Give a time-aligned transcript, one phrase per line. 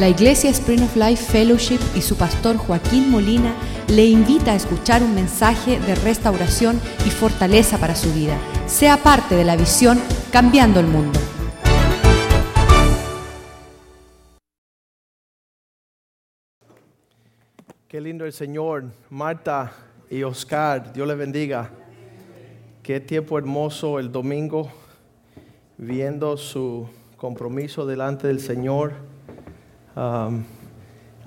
[0.00, 3.54] La Iglesia Spring of Life Fellowship y su pastor Joaquín Molina
[3.86, 8.34] le invita a escuchar un mensaje de restauración y fortaleza para su vida.
[8.66, 10.00] Sea parte de la visión
[10.32, 11.20] Cambiando el Mundo.
[17.86, 19.70] Qué lindo el Señor, Marta
[20.08, 21.72] y Oscar, Dios les bendiga.
[22.82, 24.72] Qué tiempo hermoso el domingo,
[25.76, 29.10] viendo su compromiso delante del Señor.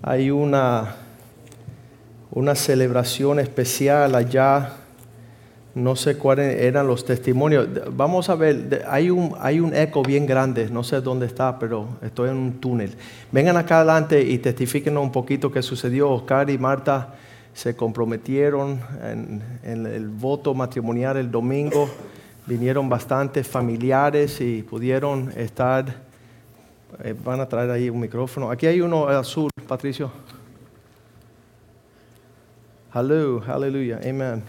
[0.02, 0.96] Hay una,
[2.32, 4.78] una celebración especial allá,
[5.76, 7.68] no sé cuáles eran los testimonios.
[7.96, 11.88] Vamos a ver, hay un, hay un eco bien grande, no sé dónde está, pero
[12.02, 12.96] estoy en un túnel.
[13.32, 16.10] Vengan acá adelante y testifíquenos un poquito qué sucedió.
[16.10, 17.16] Oscar y Marta
[17.54, 18.80] se comprometieron
[19.64, 21.90] en el voto matrimonial el domingo.
[22.48, 26.03] Vinieron bastantes familiares y pudieron estar.
[27.04, 28.52] Eh, van a traer ahí un micrófono.
[28.52, 30.12] Aquí hay uno azul, Patricio.
[32.94, 34.44] Hello, aleluya, amen.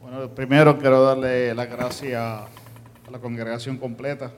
[0.00, 2.48] Bueno, primero quiero darle las gracias a
[3.10, 4.30] la congregación completa.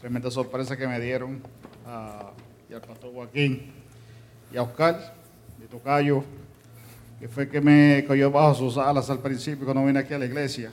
[0.00, 1.42] Tremenda sorpresa que me dieron
[1.86, 2.30] a,
[2.70, 3.72] y al pastor Joaquín
[4.52, 5.14] y a Oscar,
[5.58, 6.24] mi tocayo,
[7.20, 10.24] que fue que me cogió bajo sus alas al principio cuando vine aquí a la
[10.24, 10.70] iglesia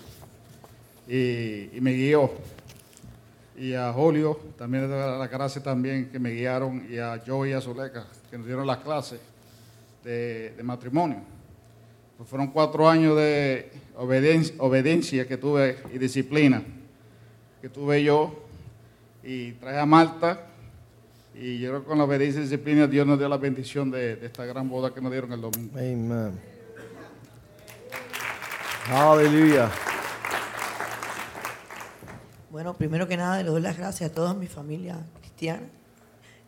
[1.08, 2.32] y me guió.
[3.58, 7.54] Y a Julio, también doy las gracias también que me guiaron, y a Joey y
[7.54, 9.20] a Zuleika, que nos dieron las clases
[10.04, 11.20] de, de matrimonio.
[12.18, 16.62] Pues fueron cuatro años de obediencia, que tuve y disciplina
[17.66, 18.32] que tuve yo
[19.24, 20.48] y traje a Marta
[21.34, 24.18] y yo creo que con la obediencia y disciplina Dios nos dio la bendición de,
[24.18, 25.76] de esta gran boda que nos dieron el domingo.
[25.76, 26.40] Amen.
[28.88, 29.72] Aleluya.
[32.56, 35.68] Bueno, primero que nada le doy las gracias a toda mi familia cristiana,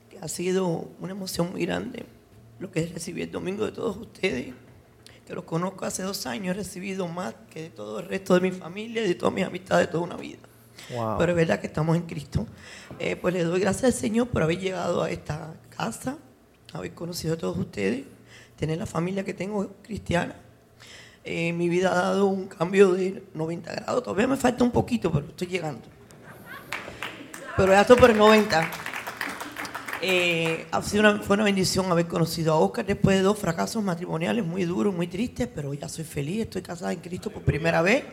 [0.10, 2.06] que ha sido una emoción muy grande
[2.60, 4.54] lo que recibí el domingo de todos ustedes,
[5.26, 8.40] que los conozco hace dos años, he recibido más que de todo el resto de
[8.40, 10.38] mi familia y de todas mis amistades de toda una vida.
[10.96, 11.17] Wow.
[11.17, 12.48] Pero es verdad que estamos en Cristo.
[13.00, 16.17] Eh, pues le doy gracias al Señor por haber llegado a esta casa,
[16.72, 18.06] haber conocido a todos ustedes,
[18.56, 20.38] tener la familia que tengo cristiana.
[21.26, 24.04] Eh, mi vida ha dado un cambio de 90 grados.
[24.04, 25.97] Todavía me falta un poquito, pero estoy llegando.
[27.58, 28.70] Pero ya estoy por el 90.
[30.00, 33.84] Eh, ha sido una, fue una bendición haber conocido a Oscar después de dos fracasos
[33.84, 37.82] matrimoniales muy duros, muy tristes, pero ya soy feliz, estoy casada en Cristo por primera
[37.82, 38.04] vez.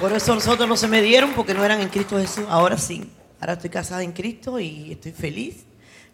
[0.00, 2.46] Por eso nosotros no se me dieron porque no eran en Cristo Jesús.
[2.48, 3.10] Ahora sí.
[3.40, 5.66] Ahora estoy casada en Cristo y estoy feliz.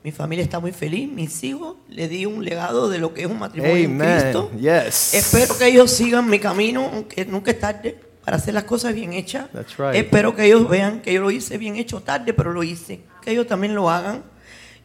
[0.02, 1.08] Mi familia está muy feliz.
[1.08, 4.50] Mis hijos le di un legado de lo que es un matrimonio en Cristo.
[4.52, 4.84] Amen.
[4.86, 5.14] Yes.
[5.14, 9.12] Espero que ellos sigan mi camino, aunque nunca es tarde para hacer las cosas bien
[9.12, 9.48] hechas.
[9.52, 9.94] Right.
[9.94, 13.02] Espero que ellos vean que yo lo hice bien hecho tarde, pero lo hice.
[13.20, 14.22] Que ellos también lo hagan.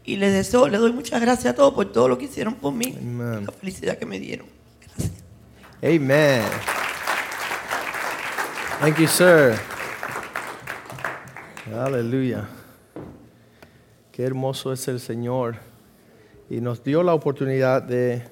[0.03, 2.73] Y les deseo, les doy muchas gracias a todos por todo lo que hicieron por
[2.73, 2.97] mí.
[2.99, 3.45] Amen.
[3.45, 4.47] La felicidad que me dieron.
[4.81, 5.11] Gracias.
[5.83, 6.43] Amen.
[8.79, 9.55] Thank you, sir.
[11.73, 12.47] Aleluya.
[14.11, 15.57] Qué hermoso es el Señor.
[16.49, 18.23] Y nos dio la oportunidad de,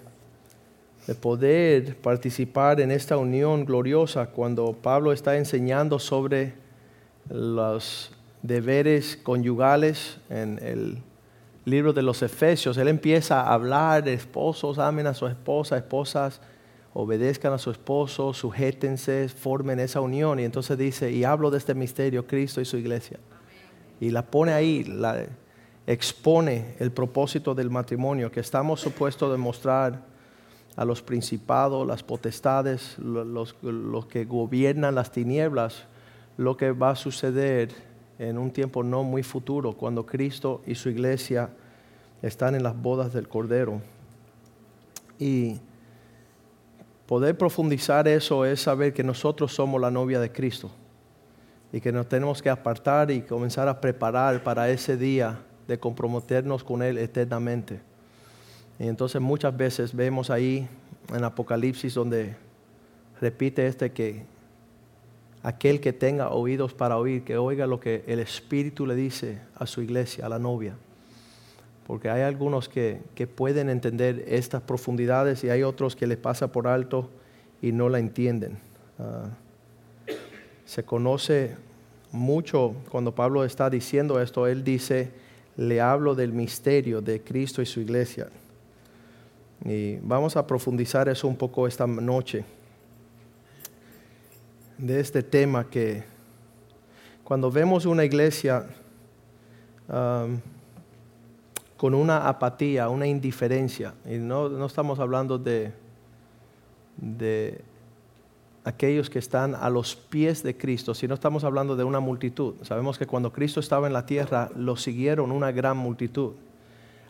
[1.07, 6.53] de poder participar en esta unión gloriosa cuando Pablo está enseñando sobre
[7.29, 11.01] los deberes conyugales en el
[11.63, 12.77] libro de los Efesios.
[12.77, 16.41] Él empieza a hablar, esposos amen a su esposa, esposas
[16.93, 20.39] obedezcan a su esposo, sujétense, formen esa unión.
[20.39, 23.19] Y entonces dice, y hablo de este misterio, Cristo y su iglesia.
[23.99, 25.25] Y la pone ahí, la
[25.85, 30.16] expone el propósito del matrimonio, que estamos supuestos de mostrar
[30.77, 35.83] a los principados, las potestades, lo- los, los que gobiernan las tinieblas,
[36.37, 37.71] lo que va a suceder
[38.19, 41.49] en un tiempo no muy futuro, cuando Cristo y su iglesia
[42.21, 43.81] están en las bodas del Cordero.
[45.19, 45.59] Y
[47.07, 50.69] Poder profundizar eso es saber que nosotros somos la novia de Cristo
[51.71, 56.65] y que nos tenemos que apartar y comenzar a preparar para ese día de comprometernos
[56.65, 57.79] con Él eternamente.
[58.79, 60.67] Y entonces muchas veces vemos ahí
[61.13, 62.35] en Apocalipsis donde
[63.19, 64.23] repite este que
[65.43, 69.65] aquel que tenga oídos para oír, que oiga lo que el Espíritu le dice a
[69.65, 70.75] su iglesia, a la novia
[71.87, 76.51] porque hay algunos que, que pueden entender estas profundidades y hay otros que les pasa
[76.51, 77.09] por alto
[77.61, 78.59] y no la entienden.
[78.99, 79.29] Ah,
[80.65, 81.55] se conoce
[82.11, 85.11] mucho cuando Pablo está diciendo esto, él dice,
[85.55, 88.27] le hablo del misterio de Cristo y su iglesia.
[89.65, 92.45] Y vamos a profundizar eso un poco esta noche,
[94.77, 96.03] de este tema que
[97.23, 98.65] cuando vemos una iglesia,
[101.77, 103.93] con una apatía, una indiferencia.
[104.05, 105.71] Y no, no estamos hablando de,
[106.97, 107.61] de
[108.63, 112.55] aquellos que están a los pies de Cristo, sino estamos hablando de una multitud.
[112.63, 116.33] Sabemos que cuando Cristo estaba en la tierra, lo siguieron una gran multitud.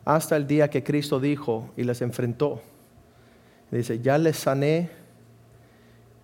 [0.08, 2.62] Hasta el día que Cristo dijo y les enfrentó.
[3.72, 4.90] Dice, ya les sané,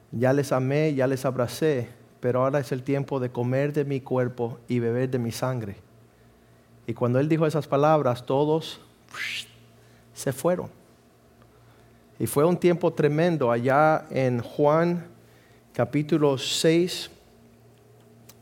[0.10, 1.90] ya les amé, ya les abracé,
[2.22, 5.76] pero ahora es el tiempo de comer de mi cuerpo y beber de mi sangre.
[6.88, 8.80] Y cuando él dijo esas palabras, todos
[10.14, 10.70] se fueron.
[12.20, 15.08] Y fue un tiempo tremendo allá en Juan
[15.74, 17.12] capítulo 6.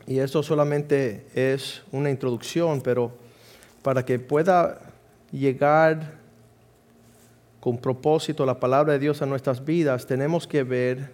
[0.05, 3.11] Y esto solamente es una introducción, pero
[3.81, 4.90] para que pueda
[5.31, 6.19] llegar
[7.59, 11.11] con propósito la palabra de Dios a nuestras vidas, tenemos que ver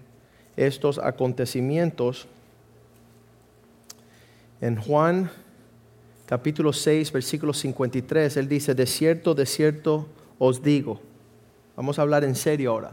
[0.56, 2.28] estos acontecimientos
[4.62, 5.30] en Juan
[6.28, 11.00] capítulo 6, versículo 53, él dice, de cierto, de cierto os digo.
[11.76, 12.92] Vamos a hablar en serio ahora.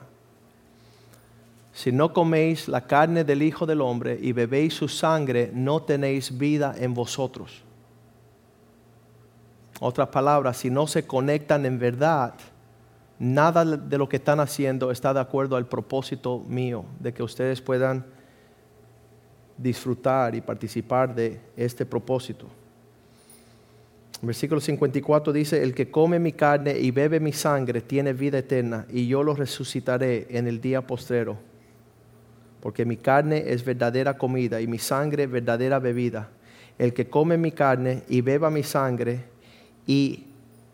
[1.72, 6.38] Si no coméis la carne del Hijo del Hombre y bebéis su sangre, no tenéis
[6.38, 7.63] vida en vosotros.
[9.86, 12.32] Otras palabras, si no se conectan en verdad,
[13.18, 17.60] nada de lo que están haciendo está de acuerdo al propósito mío, de que ustedes
[17.60, 18.02] puedan
[19.58, 22.46] disfrutar y participar de este propósito.
[24.22, 28.86] Versículo 54 dice, el que come mi carne y bebe mi sangre tiene vida eterna
[28.88, 31.36] y yo lo resucitaré en el día postrero.
[32.62, 36.30] Porque mi carne es verdadera comida y mi sangre verdadera bebida.
[36.78, 39.33] El que come mi carne y beba mi sangre
[39.86, 40.24] y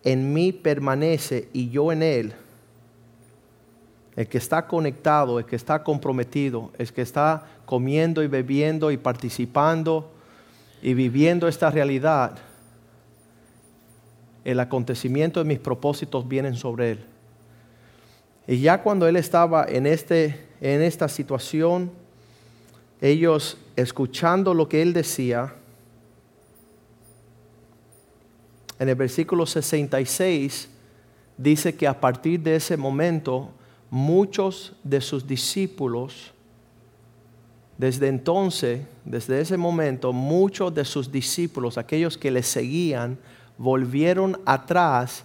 [0.05, 2.33] en mí permanece y yo en él,
[4.17, 8.97] el que está conectado, el que está comprometido, el que está comiendo y bebiendo y
[8.97, 10.11] participando
[10.83, 12.39] y viviendo esta realidad,
[14.45, 17.05] el acontecimiento de mis propósitos vienen sobre él.
[18.47, 21.91] Y ya cuando él estaba en, este, en esta situación,
[23.01, 25.55] ellos escuchando lo que él decía,
[28.81, 30.71] en el versículo 66
[31.37, 33.51] dice que a partir de ese momento
[33.91, 36.33] muchos de sus discípulos,
[37.77, 43.19] desde entonces, desde ese momento, muchos de sus discípulos, aquellos que le seguían,
[43.59, 45.25] volvieron atrás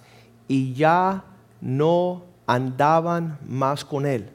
[0.50, 1.24] y ya
[1.62, 4.30] no andaban más con él.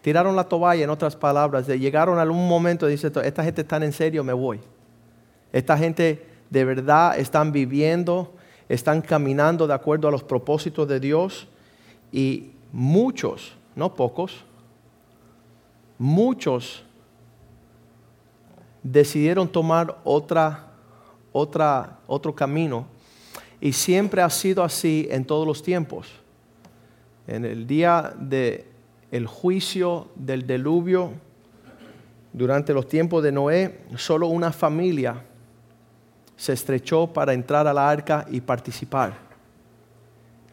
[0.00, 3.92] Tiraron la toalla, en otras palabras, llegaron a un momento dice, esta gente está en
[3.92, 4.60] serio, me voy.
[5.52, 8.32] Esta gente de verdad están viviendo,
[8.68, 11.48] están caminando de acuerdo a los propósitos de Dios
[12.12, 14.44] y muchos, no pocos,
[15.98, 16.84] muchos
[18.84, 20.70] decidieron tomar otra
[21.32, 22.86] otra, otro camino.
[23.60, 26.06] Y siempre ha sido así en todos los tiempos.
[27.26, 28.64] En el día del
[29.10, 31.10] el juicio del diluvio,
[32.32, 35.24] durante los tiempos de Noé, solo una familia
[36.36, 39.18] se estrechó para entrar a la arca y participar.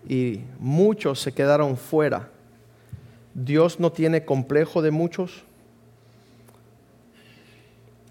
[0.07, 2.29] Y muchos se quedaron fuera.
[3.33, 5.43] Dios no tiene complejo de muchos.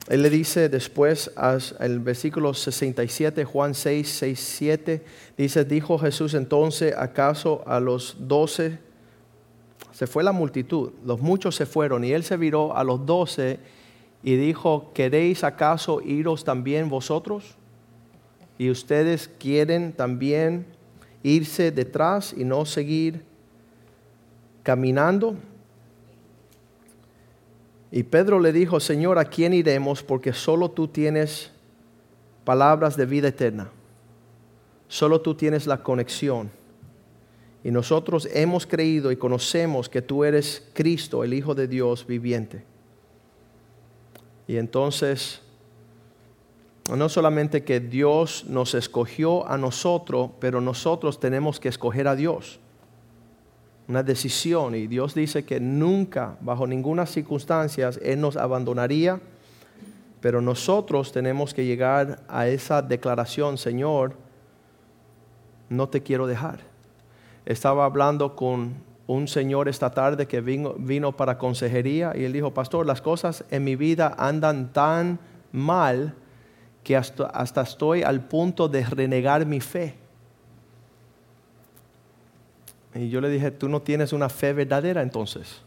[0.09, 5.05] Él le dice después al versículo 67, Juan 6, 6, 7,
[5.37, 8.79] dice, dijo Jesús entonces, ¿acaso a los doce?
[9.93, 13.61] Se fue la multitud, los muchos se fueron y él se viró a los doce
[14.23, 17.57] y dijo, ¿queréis acaso iros también vosotros?
[18.61, 20.67] Y ustedes quieren también
[21.23, 23.23] irse detrás y no seguir
[24.63, 25.35] caminando.
[27.91, 30.03] Y Pedro le dijo, Señor, ¿a quién iremos?
[30.03, 31.53] Porque solo tú tienes
[32.45, 33.71] palabras de vida eterna.
[34.89, 36.51] Solo tú tienes la conexión.
[37.65, 42.63] Y nosotros hemos creído y conocemos que tú eres Cristo, el Hijo de Dios viviente.
[44.47, 45.41] Y entonces,
[46.97, 52.61] no solamente que Dios nos escogió a nosotros, pero nosotros tenemos que escoger a Dios
[53.91, 59.21] una decisión y Dios dice que nunca, bajo ninguna circunstancia, Él nos abandonaría,
[60.21, 64.15] pero nosotros tenemos que llegar a esa declaración, Señor,
[65.69, 66.61] no te quiero dejar.
[67.45, 68.75] Estaba hablando con
[69.09, 73.65] un señor esta tarde que vino, para consejería y él dijo, pastor, las cosas en
[73.65, 75.19] mi vida andan tan
[75.51, 76.15] mal
[76.83, 79.97] que hasta, hasta estoy al punto de renegar mi fe.
[82.95, 85.63] Y yo le dije, tú no tienes una fe verdadera entonces.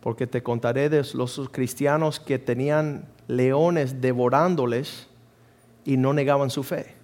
[0.00, 5.08] Porque te contaré de los cristianos que tenían leones devorándoles
[5.84, 6.96] y no negaban su fe.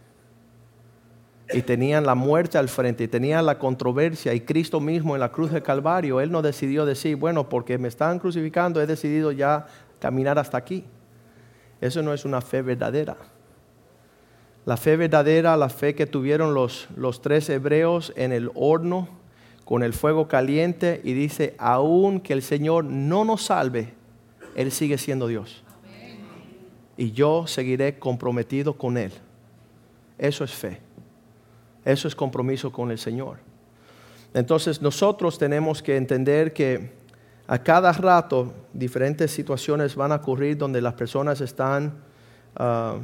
[1.52, 5.30] y tenían la muerte al frente y tenían la controversia y Cristo mismo en la
[5.30, 9.66] cruz del Calvario, Él no decidió decir, bueno, porque me están crucificando, he decidido ya
[10.00, 10.84] caminar hasta aquí.
[11.80, 13.16] Eso no es una fe verdadera.
[14.64, 19.08] La fe verdadera, la fe que tuvieron los, los tres hebreos en el horno
[19.64, 23.94] con el fuego caliente y dice, aun que el Señor no nos salve,
[24.54, 25.64] Él sigue siendo Dios.
[26.96, 29.12] Y yo seguiré comprometido con Él.
[30.18, 30.80] Eso es fe.
[31.84, 33.38] Eso es compromiso con el Señor.
[34.34, 36.92] Entonces nosotros tenemos que entender que
[37.46, 41.94] a cada rato diferentes situaciones van a ocurrir donde las personas están
[42.56, 42.96] ah,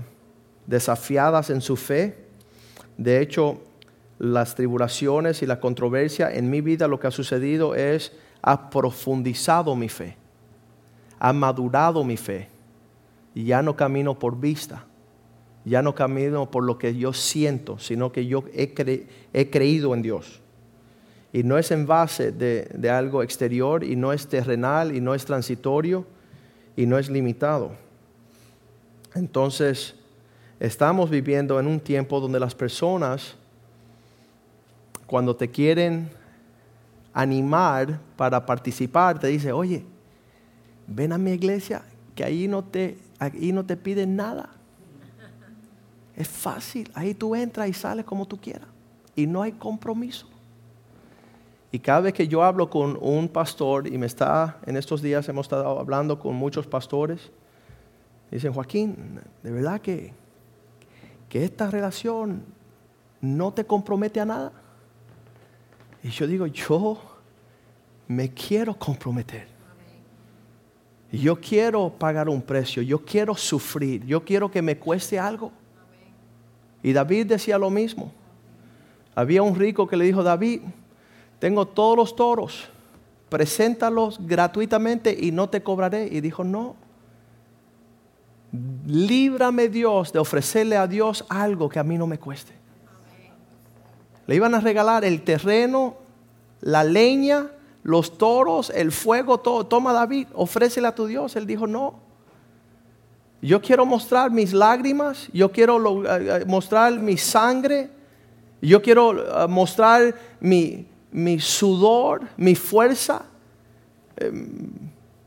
[0.66, 2.26] desafiadas en su fe.
[2.96, 3.60] De hecho,
[4.18, 9.76] las tribulaciones y la controversia en mi vida lo que ha sucedido es ha profundizado
[9.76, 10.16] mi fe,
[11.18, 12.48] ha madurado mi fe
[13.34, 14.86] y ya no camino por vista
[15.64, 20.41] ya no camino por lo que yo siento, sino que yo he, creído en Dios.
[21.32, 25.24] Y no es en base de, algo exterior, y no es terrenal, y no es
[25.24, 26.04] transitorio,
[26.76, 27.72] y no es limitado.
[29.14, 29.94] Entonces,
[30.60, 33.34] estamos viviendo en un tiempo donde las personas,
[35.06, 36.10] cuando te quieren
[37.14, 39.84] animar para participar, te dicen, oye,
[40.86, 41.82] ven a mi iglesia,
[42.14, 44.50] que ahí no te, ahí no te piden nada.
[46.14, 48.68] Es fácil, ahí tú entras y sales como tú quieras.
[49.16, 50.31] Y no hay compromiso.
[51.74, 55.26] Y cada vez que yo hablo con un pastor, y me está, en estos días
[55.30, 57.32] hemos estado hablando con muchos pastores,
[58.30, 60.12] dicen, Joaquín, de verdad que,
[61.30, 62.44] que esta relación
[63.22, 64.52] no te compromete a nada.
[66.02, 67.00] Y yo digo, yo
[68.06, 69.48] me quiero comprometer.
[71.10, 75.52] Yo quiero pagar un precio, yo quiero sufrir, yo quiero que me cueste algo.
[76.82, 78.12] Y David decía lo mismo.
[79.14, 80.62] Había un rico que le dijo, David,
[81.42, 82.68] tengo todos los toros,
[83.28, 86.06] preséntalos gratuitamente y no te cobraré.
[86.06, 86.76] Y dijo, no,
[88.86, 92.52] líbrame Dios de ofrecerle a Dios algo que a mí no me cueste.
[94.28, 95.96] Le iban a regalar el terreno,
[96.60, 97.50] la leña,
[97.82, 99.66] los toros, el fuego, todo.
[99.66, 101.34] Toma David, ofrécele a tu Dios.
[101.34, 101.94] Él dijo, no,
[103.40, 107.90] yo quiero mostrar mis lágrimas, yo quiero eh, eh, mostrar mi sangre,
[108.60, 110.86] yo quiero eh, mostrar mi,
[111.38, 113.22] sudor, mi fuerza.
[114.16, 114.70] Em,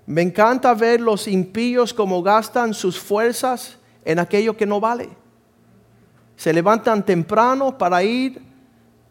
[0.05, 5.09] me encanta ver los impíos como gastan sus fuerzas en aquello que no vale.
[6.35, 8.41] Se levantan temprano para ir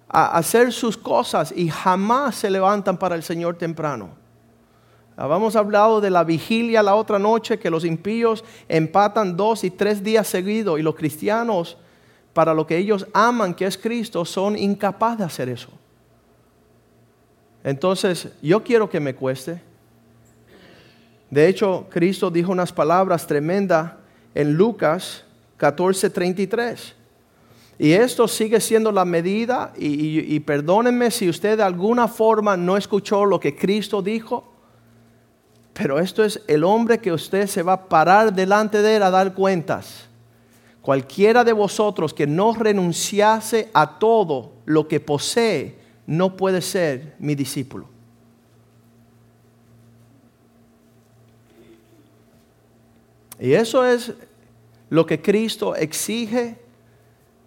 [0.08, 4.10] a hacer sus cosas y jamás se levantan para el Señor temprano.
[5.16, 10.02] Habíamos hablado de la vigilia la otra noche, que los impíos empatan dos y tres
[10.02, 11.76] días seguidos y los cristianos,
[12.32, 15.70] para lo que ellos aman, que es Cristo, son incapaces de hacer eso.
[17.64, 19.60] Entonces, yo quiero que me cueste.
[21.30, 23.92] De hecho, Cristo dijo unas palabras tremendas
[24.34, 25.24] en Lucas
[25.58, 26.94] 14:33.
[27.78, 32.76] Y esto sigue siendo la medida, y, y perdónenme si usted de alguna forma no
[32.76, 34.52] escuchó lo que Cristo dijo.
[35.72, 39.10] Pero esto es el hombre que usted se va a parar delante de él a
[39.10, 40.06] dar cuentas.
[40.82, 47.34] Cualquiera de vosotros que no renunciase a todo lo que posee, no puede ser mi
[47.34, 47.88] discípulo.
[53.38, 54.12] Y eso es
[54.90, 56.58] lo que Cristo exige.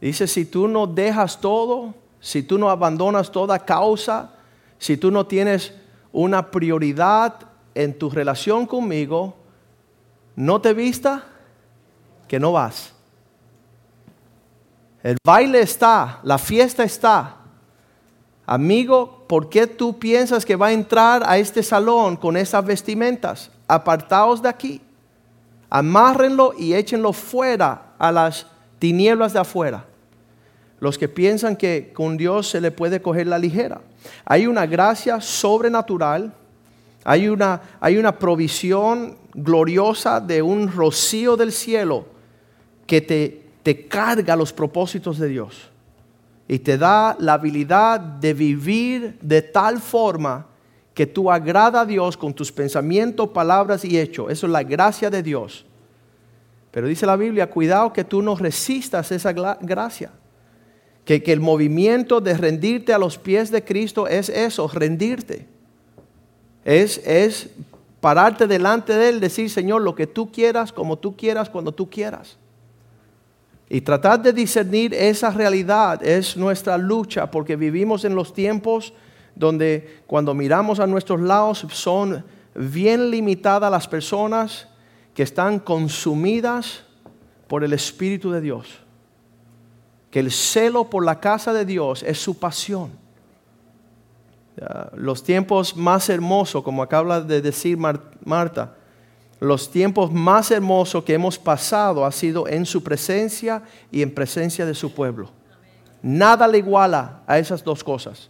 [0.02, 4.34] Dice, si tú no dejas todo, si tú no abandonas toda causa,
[4.78, 5.74] si tú no tienes
[6.12, 7.40] una prioridad
[7.74, 9.36] en tu relación conmigo
[10.38, 11.24] no te vista,
[12.28, 12.94] que no vas.
[15.02, 17.37] El baile está, la fiesta está.
[18.48, 23.52] Amigo, ¿por qué tú piensas que va a entrar a este salón con esas vestimentas?
[23.68, 24.82] Apartaos de aquí.
[25.70, 28.48] Amárrenlo y échenlo fuera a las
[28.80, 29.86] tinieblas de afuera.
[30.80, 33.82] Los que piensan que con Dios se le puede coger la ligera.
[34.26, 36.34] Hay una gracia sobrenatural
[37.10, 42.06] hay una, hay una provisión gloriosa de un rocío del cielo
[42.86, 45.70] que te, te carga los propósitos de Dios
[46.48, 50.48] y te da la habilidad de vivir de tal forma
[50.94, 54.32] que tú agrada a Dios con tus pensamientos, palabras y hechos.
[54.32, 55.66] Eso es la gracia de Dios.
[56.72, 60.12] Pero dice la Biblia, cuidado que tú no resistas esa gracia.
[61.06, 65.48] Que, que el movimiento de rendirte a los pies de Cristo es eso, rendirte
[66.68, 67.50] es,
[68.02, 71.90] pararte delante de Él, decir, Señor, lo que tú quieras, como tú quieras, cuando tú
[71.90, 72.38] quieras.
[73.70, 78.94] Y tratar de discernir esa realidad es nuestra lucha porque vivimos en los tiempos
[79.36, 82.24] donde cuando miramos a nuestros lados son
[82.56, 84.68] bien limitadas las personas
[85.14, 86.84] que están consumidas
[87.48, 88.68] por el Espíritu de Dios.
[90.12, 92.92] Que el celo por la casa de Dios es su pasión.
[94.96, 98.76] Los tiempos más hermosos, como acaba de decir Marta,
[99.40, 104.66] los tiempos más hermosos que hemos pasado ha sido en su presencia y en presencia
[104.66, 105.30] de su pueblo.
[106.02, 108.30] Nada le iguala a esas dos cosas.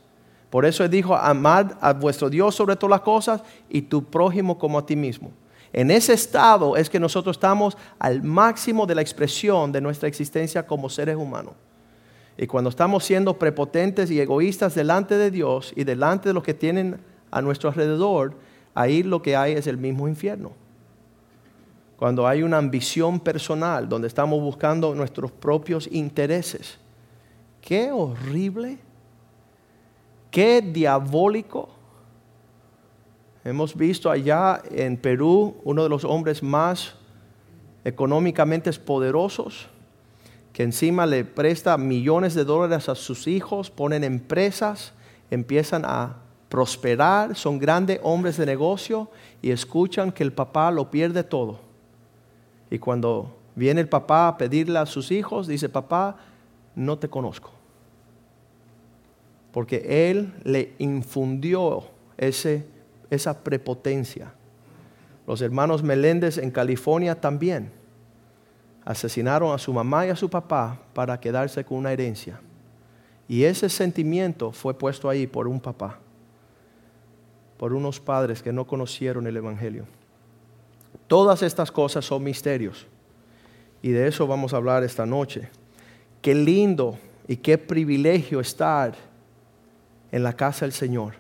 [0.49, 4.77] Por eso dijo, amad a vuestro Dios sobre todas las cosas y tu prójimo como
[4.77, 5.31] a ti mismo.
[5.73, 10.65] En ese estado es que nosotros estamos al máximo de la expresión de nuestra existencia
[10.65, 11.53] como seres humanos.
[12.37, 16.53] Y cuando estamos siendo prepotentes y egoístas delante de Dios y delante de los que
[16.53, 16.99] tienen
[17.31, 18.35] a nuestro alrededor,
[18.73, 20.66] ahí lo que hay es el mismo infierno
[21.97, 26.77] cuando hay una ambición personal, donde estamos buscando nuestros propios intereses.
[27.59, 28.77] Qué horrible,
[30.29, 31.69] qué diabólico.
[33.43, 36.93] Hemos visto allá en Perú uno de los hombres más
[37.83, 39.67] económicamente poderosos,
[40.53, 44.93] que encima le presta millones de dólares a sus hijos, ponen empresas,
[45.31, 49.09] empiezan a prosperar, son grandes hombres de negocio
[49.41, 51.66] y escuchan que el papá lo pierde todo
[52.69, 56.17] y cuando viene el papá a pedirle a sus hijos, dice, papá,
[56.75, 57.51] no te conozco.
[59.51, 61.83] Porque él le infundió
[62.17, 62.65] ese,
[63.09, 64.33] esa prepotencia.
[65.25, 67.71] Los hermanos Meléndez en California también
[68.85, 72.39] asesinaron a su mamá y a su papá para quedarse con una herencia.
[73.27, 75.99] Y ese sentimiento fue puesto ahí por un papá,
[77.57, 79.85] por unos padres que no conocieron el Evangelio.
[81.07, 82.85] Todas estas cosas son misterios.
[83.81, 85.49] Y de eso vamos a hablar esta noche.
[86.21, 86.97] Qué lindo
[87.27, 88.95] y qué privilegio estar
[90.11, 91.13] en la casa del Señor.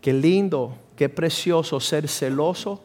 [0.00, 2.82] Qué lindo, qué precioso ser celoso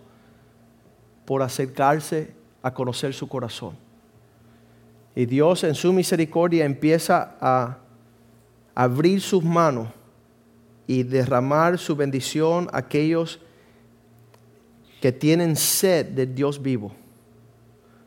[1.25, 3.75] por acercarse a conocer su corazón.
[5.15, 7.77] Y Dios en su misericordia empieza a
[8.75, 9.89] abrir sus manos
[10.85, 13.39] y derramar su bendición a aquellos
[15.01, 16.91] que tienen sed de Dios vivo,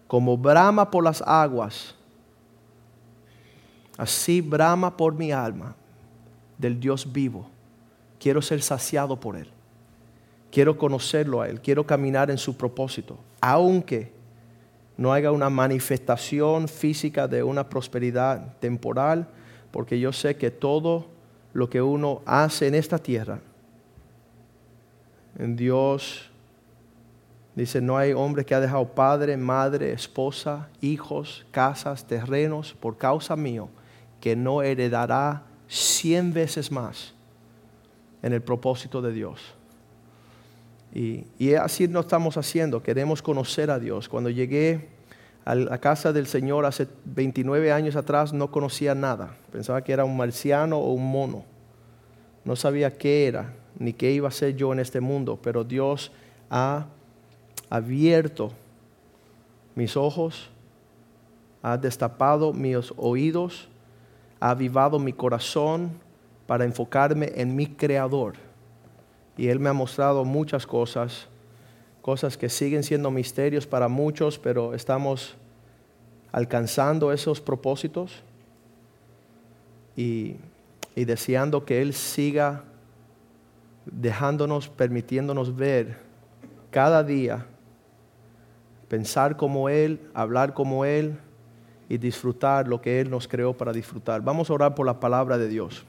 [0.07, 1.95] como brama por las aguas,
[3.97, 5.77] así brama por mi alma
[6.59, 7.49] del Dios vivo.
[8.19, 9.49] Quiero ser saciado por Él.
[10.51, 11.61] Quiero conocerlo a Él.
[11.61, 13.19] Quiero caminar en su propósito.
[13.41, 14.13] Aunque
[14.97, 19.29] no haya una manifestación física de una prosperidad temporal,
[19.71, 21.07] porque yo sé que todo
[21.53, 23.41] lo que uno hace en esta tierra,
[25.39, 26.30] en Dios
[27.55, 33.35] Dice, no hay hombre que ha dejado padre, madre, esposa, hijos, casas, terrenos por causa
[33.35, 33.69] mío,
[34.21, 37.15] que no heredará cien veces más
[38.23, 39.55] en el propósito de Dios.
[40.95, 44.09] Y, y así lo estamos haciendo, queremos conocer a Dios.
[44.09, 44.89] Cuando llegué
[45.45, 50.05] a la casa del Señor hace 29 años atrás no conocía nada, pensaba que era
[50.05, 51.45] un marciano o un mono,
[52.45, 56.13] no sabía qué era, ni qué iba a ser yo en este mundo, pero Dios
[56.51, 56.87] ha
[57.71, 58.51] abierto
[59.77, 60.51] mis ojos,
[61.63, 63.69] ha destapado mis oídos,
[64.41, 65.93] ha avivado mi corazón
[66.47, 68.35] para enfocarme en mi Creador.
[69.37, 71.29] Y Él me ha mostrado muchas cosas,
[72.03, 75.37] cosas que siguen siendo misterios para muchos, pero estamos
[76.33, 78.23] alcanzando esos propósitos
[79.97, 80.37] y,
[80.97, 82.65] y deseando que Él siga
[83.87, 85.99] dejándonos, permitiéndonos ver
[86.71, 87.47] cada día
[88.91, 91.17] pensar como Él, hablar como Él
[91.89, 94.21] y disfrutar lo que Él nos creó para disfrutar.
[94.21, 95.85] Vamos a orar por la palabra de Dios.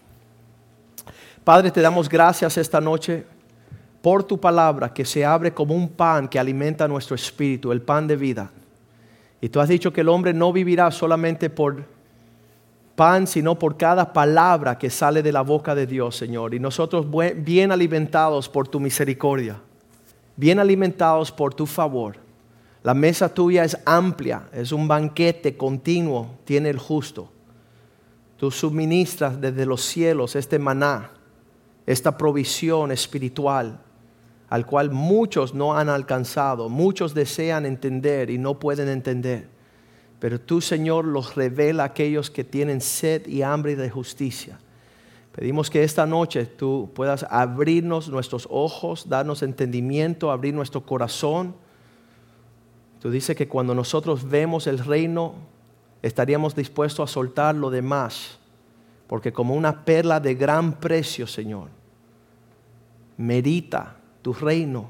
[1.44, 3.26] Padre, te damos gracias esta noche
[4.04, 8.06] por tu palabra que se abre como un pan que alimenta nuestro espíritu, el pan
[8.06, 8.52] de vida.
[9.42, 11.84] Y tú has dicho que el hombre no vivirá solamente por
[12.96, 16.54] pan, sino por cada palabra que sale de la boca de Dios, Señor.
[16.54, 19.60] Y nosotros bien alimentados por tu misericordia,
[20.36, 22.30] bien alimentados por tu favor
[22.84, 27.30] la mesa tuya es amplia, es un banquete continuo, tiene el justo.
[28.38, 31.12] Tú suministras desde los cielos este maná,
[31.86, 33.80] esta provisión espiritual,
[34.50, 39.48] al cual muchos no han alcanzado, muchos desean entender y no pueden entender.
[40.20, 44.60] Pero tú, Señor, los revela a aquellos que tienen sed y hambre de justicia.
[45.32, 51.56] Pedimos que esta noche tú puedas abrirnos nuestros ojos, darnos entendimiento, abrir nuestro corazón
[53.02, 55.34] Tú dices que cuando nosotros vemos el reino
[56.04, 58.38] estaríamos dispuestos a soltar lo demás,
[59.08, 61.70] porque como una perla de gran precio, Señor,
[63.18, 64.90] merita tu reino,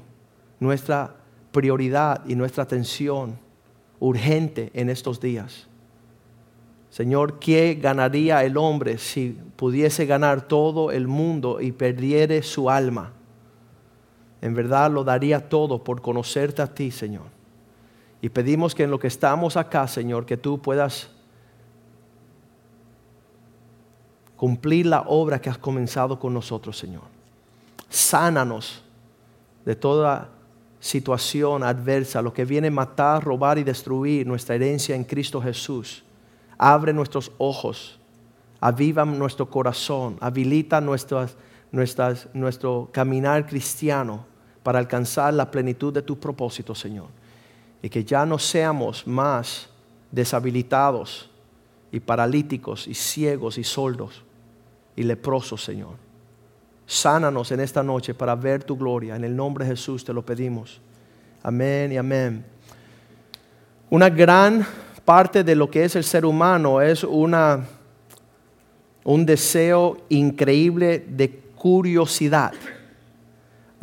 [0.60, 1.16] nuestra
[1.52, 3.38] prioridad y nuestra atención
[3.98, 5.66] urgente en estos días.
[6.90, 13.12] Señor, ¿qué ganaría el hombre si pudiese ganar todo el mundo y perdiere su alma?
[14.42, 17.41] En verdad lo daría todo por conocerte a ti, Señor.
[18.22, 21.10] Y pedimos que en lo que estamos acá, Señor, que tú puedas
[24.36, 27.02] cumplir la obra que has comenzado con nosotros, Señor.
[27.88, 28.82] Sánanos
[29.64, 30.28] de toda
[30.78, 36.04] situación adversa, lo que viene a matar, robar y destruir nuestra herencia en Cristo Jesús.
[36.56, 37.98] Abre nuestros ojos,
[38.60, 41.28] aviva nuestro corazón, habilita nuestro
[42.92, 44.26] caminar cristiano
[44.62, 47.08] para alcanzar la plenitud de tu propósito, Señor.
[47.82, 49.68] Y que ya no seamos más
[50.10, 51.28] deshabilitados
[51.90, 54.22] y paralíticos y ciegos y soldos
[54.96, 55.96] y leprosos, Señor.
[56.86, 59.16] Sánanos en esta noche para ver tu gloria.
[59.16, 60.80] En el nombre de Jesús te lo pedimos.
[61.42, 62.44] Amén y amén.
[63.90, 64.66] Una gran
[65.04, 67.66] parte de lo que es el ser humano es una,
[69.04, 72.52] un deseo increíble de curiosidad.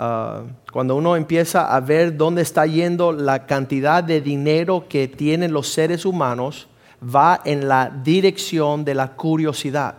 [0.02, 5.52] Ah, cuando uno empieza a ver dónde está yendo la cantidad de dinero que tienen
[5.52, 6.70] los seres humanos,
[7.04, 9.96] va en la dirección de la curiosidad.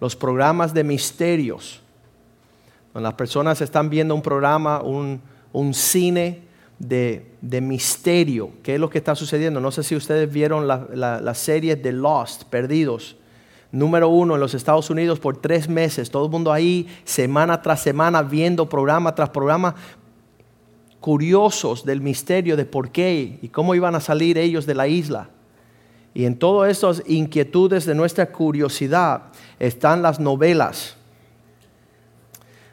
[0.00, 1.80] Los programas de misterios,
[2.90, 5.20] cuando las personas están viendo un programa, un,
[5.74, 6.42] cine
[6.80, 9.60] de, misterio, ¿qué es lo que está sucediendo?
[9.60, 13.16] No sé si ustedes vieron la, la serie de Lost, Perdidos
[13.74, 17.82] número uno en los Estados Unidos por tres meses, todo el mundo ahí semana tras
[17.82, 19.74] semana viendo programa tras programa,
[21.00, 25.28] curiosos del misterio de por qué y cómo iban a salir ellos de la isla.
[26.14, 29.24] Y en todas estas inquietudes de nuestra curiosidad
[29.58, 30.96] están las novelas,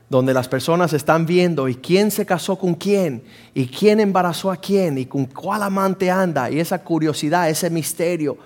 [0.07, 3.23] donde las personas están viendo y quién se casó con quién,
[3.55, 8.37] y quién embarazó a quién, y con cuál amante anda, y esa curiosidad, ese misterio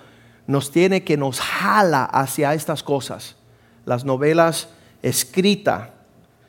[0.46, 3.36] nos tiene que nos jala hacia estas cosas.
[3.84, 4.68] Las novelas
[5.02, 5.90] escritas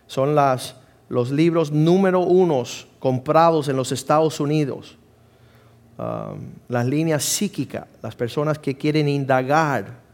[0.07, 0.75] son las,
[1.09, 4.97] los libros número unos comprados en los Estados Unidos.
[5.97, 10.05] Um, las líneas psíquicas, las personas que quieren indagar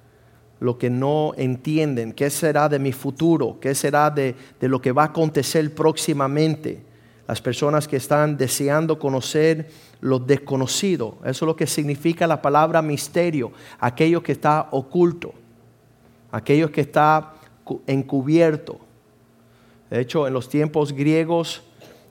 [0.60, 5.02] lo que no entienden, qué será de mi futuro, qué será de lo que va
[5.02, 6.93] a acontecer próximamente.
[7.28, 9.70] Las personas que están deseando conocer
[10.02, 11.18] lo desconocido.
[11.24, 15.34] Eso es lo que significa la palabra misterio, aquello que está oculto,
[16.32, 17.34] aquello que está
[17.88, 18.80] encubierto.
[19.90, 21.64] De hecho, en los tiempos griegos,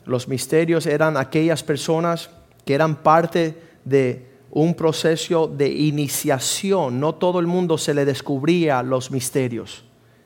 [0.06, 2.30] los misterios eran aquellas personas
[2.64, 7.00] que eran parte de un proceso de iniciación.
[7.00, 9.84] No todo el mundo se le descubría los misterios.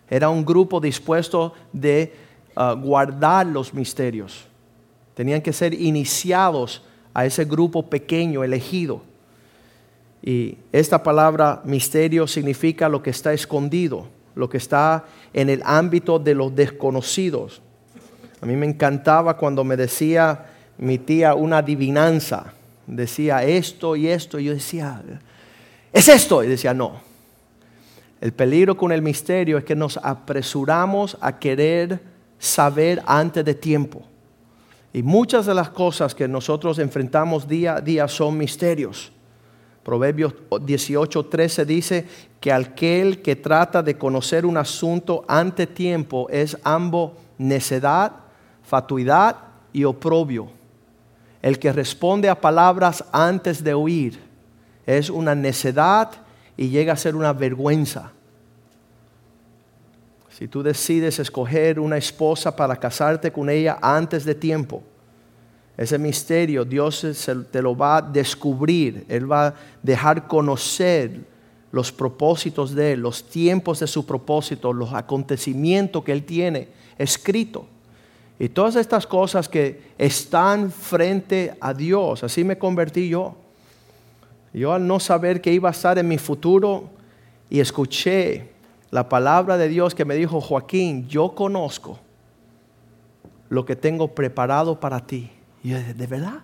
[0.09, 2.15] Era un grupo dispuesto de
[2.55, 4.46] ah, guardar los misterios.
[5.17, 6.83] Tenían que ser iniciados
[7.15, 9.01] a ese grupo pequeño elegido.
[10.23, 16.19] Y esta palabra misterio significa lo que está escondido, lo que está en el ámbito
[16.19, 17.63] de los desconocidos.
[18.43, 22.53] A mí me encantaba cuando me decía mi tía una adivinanza.
[22.87, 24.39] Decía esto y esto.
[24.39, 25.03] Y yo decía,
[25.95, 26.45] es esto.
[26.45, 27.01] Y decía, no.
[28.21, 32.01] El peligro con el misterio es que nos apresuramos a querer
[32.39, 34.03] saber antes de tiempo.
[34.97, 39.13] Y muchas de las cosas que nosotros enfrentamos día a día son misterios.
[39.83, 42.07] Proverbios 18:13 dice
[42.41, 48.11] que aquel que trata de conocer un asunto ante tiempo es ambos necedad,
[48.63, 49.37] fatuidad
[49.71, 50.49] y oprobio.
[51.43, 54.19] El que responde a palabras antes de oír
[54.87, 56.11] es una necedad
[56.57, 58.13] y llega a ser una vergüenza.
[60.37, 64.83] Si tú decides escoger una esposa para casarte con ella antes de tiempo,
[65.79, 67.07] ese misterio Dios
[67.51, 69.07] te lo va a descubrir.
[69.09, 71.25] Él va a dejar conocer
[71.73, 76.69] los propósitos de Él, los tiempos de su propósito, los acontecimientos que Él tiene
[76.99, 77.67] escrito.
[78.39, 83.37] Y todas estas cosas que están frente a Dios, así me convertí yo.
[84.53, 86.91] Yo al no saber qué iba a estar en mi futuro
[87.49, 88.55] y escuché
[88.91, 91.99] la palabra de Dios que me dijo, Joaquín, yo conozco
[93.49, 95.31] lo que tengo preparado para ti.
[95.63, 96.41] Y yo, ¿de verdad?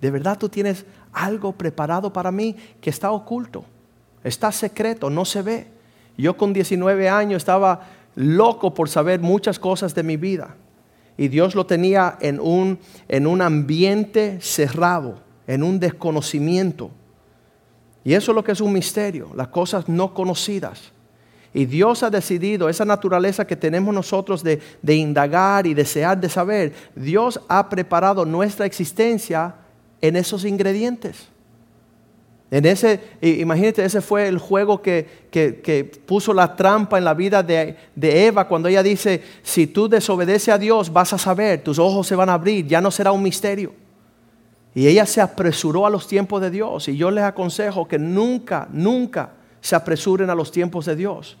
[0.00, 3.64] ¿De verdad tú tienes algo preparado para mí que está oculto?
[4.22, 5.66] Está secreto, no se ve.
[6.16, 10.56] Yo con 19 años estaba loco por saber muchas cosas de mi vida.
[11.16, 16.90] Y Dios lo tenía en un, en un ambiente cerrado, en un desconocimiento.
[18.04, 20.93] Y eso es lo que es un misterio, las cosas no conocidas.
[21.56, 24.60] Y Dios ha decidido esa naturaleza que tenemos nosotros de,
[24.94, 26.72] indagar y desear de saber.
[26.96, 29.54] Dios ha preparado nuestra existencia
[30.00, 31.28] en esos ingredientes.
[32.50, 37.76] En ese, imagínate, ese fue el juego que, puso la trampa en la vida de,
[37.96, 42.16] Eva cuando ella dice, si tú desobedeces a Dios vas a saber, tus ojos se
[42.16, 43.72] van a abrir, ya no será un misterio.
[44.74, 46.88] Y ella se apresuró a los tiempos de Dios.
[46.88, 51.38] Y yo les aconsejo que nunca, nunca se apresuren a los tiempos de Dios.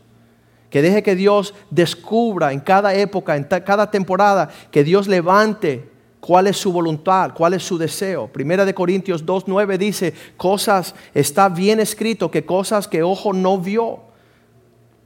[0.74, 6.48] Que deje que Dios descubra en cada época, en cada temporada, que Dios levante cuál
[6.48, 8.26] es su voluntad, cuál es su deseo.
[8.26, 14.00] Primera de Corintios 2.9 dice, cosas, está bien escrito que cosas que ojo no vio,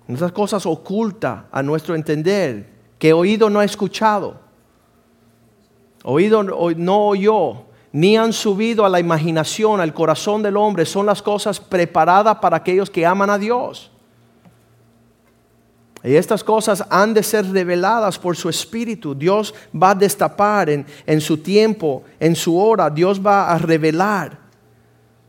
[0.09, 4.41] esas cosas ocultas a nuestro entender, que oído no ha escuchado,
[6.03, 11.21] oído no oyó, ni han subido a la imaginación, al corazón del hombre, son las
[11.21, 13.91] cosas preparadas para aquellos que aman a Dios.
[16.09, 19.15] Y estas cosas han de ser reveladas por su Espíritu.
[19.15, 22.89] Dios va a destapar en, en, su tiempo, en su hora.
[22.89, 24.39] Dios va a revelar.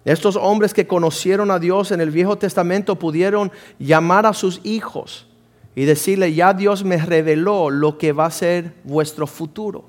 [0.05, 5.27] Estos hombres que conocieron a Dios en el Viejo Testamento pudieron llamar a sus hijos
[5.75, 9.83] y decirle, ya Dios me reveló lo que va a ser vuestro futuro.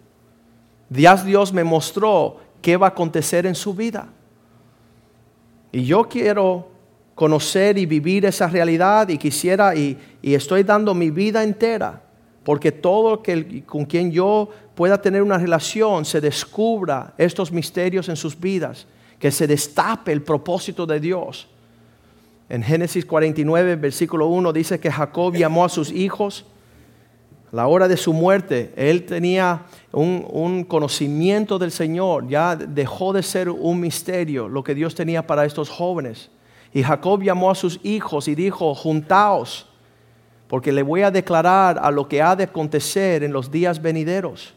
[0.89, 4.09] Dios, Dios me mostró qué va a acontecer en su vida.
[5.71, 6.70] Y yo quiero
[7.21, 12.01] conocer y vivir esa realidad y quisiera y, estoy dando mi vida entera
[12.43, 18.17] porque todo que, con quien yo pueda tener una relación se descubra estos misterios en
[18.17, 18.87] sus vidas,
[19.19, 21.47] que se destape el propósito de Dios.
[22.49, 26.47] En Génesis 49, versículo 1 dice que Jacob llamó a sus hijos.
[27.53, 33.51] La hora de su muerte, él tenía un conocimiento del Señor, ya dejó de ser
[33.51, 36.31] un misterio lo que Dios tenía para estos jóvenes.
[36.73, 39.67] Y Jacob llamó a sus hijos y dijo, juntaos,
[40.47, 44.55] porque le voy a declarar a lo que ha de acontecer en los días venideros.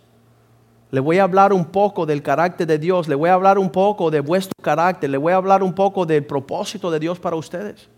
[0.91, 3.71] Le voy a hablar un poco del carácter de Dios, le voy a hablar un
[3.71, 7.35] poco de vuestro carácter, le voy a hablar un poco del propósito de Dios para
[7.35, 7.89] ustedes.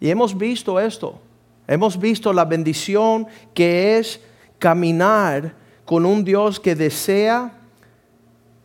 [0.00, 1.20] Y hemos visto esto,
[1.66, 4.20] hemos visto la bendición que es
[4.58, 5.54] caminar
[5.84, 7.52] con un Dios que desea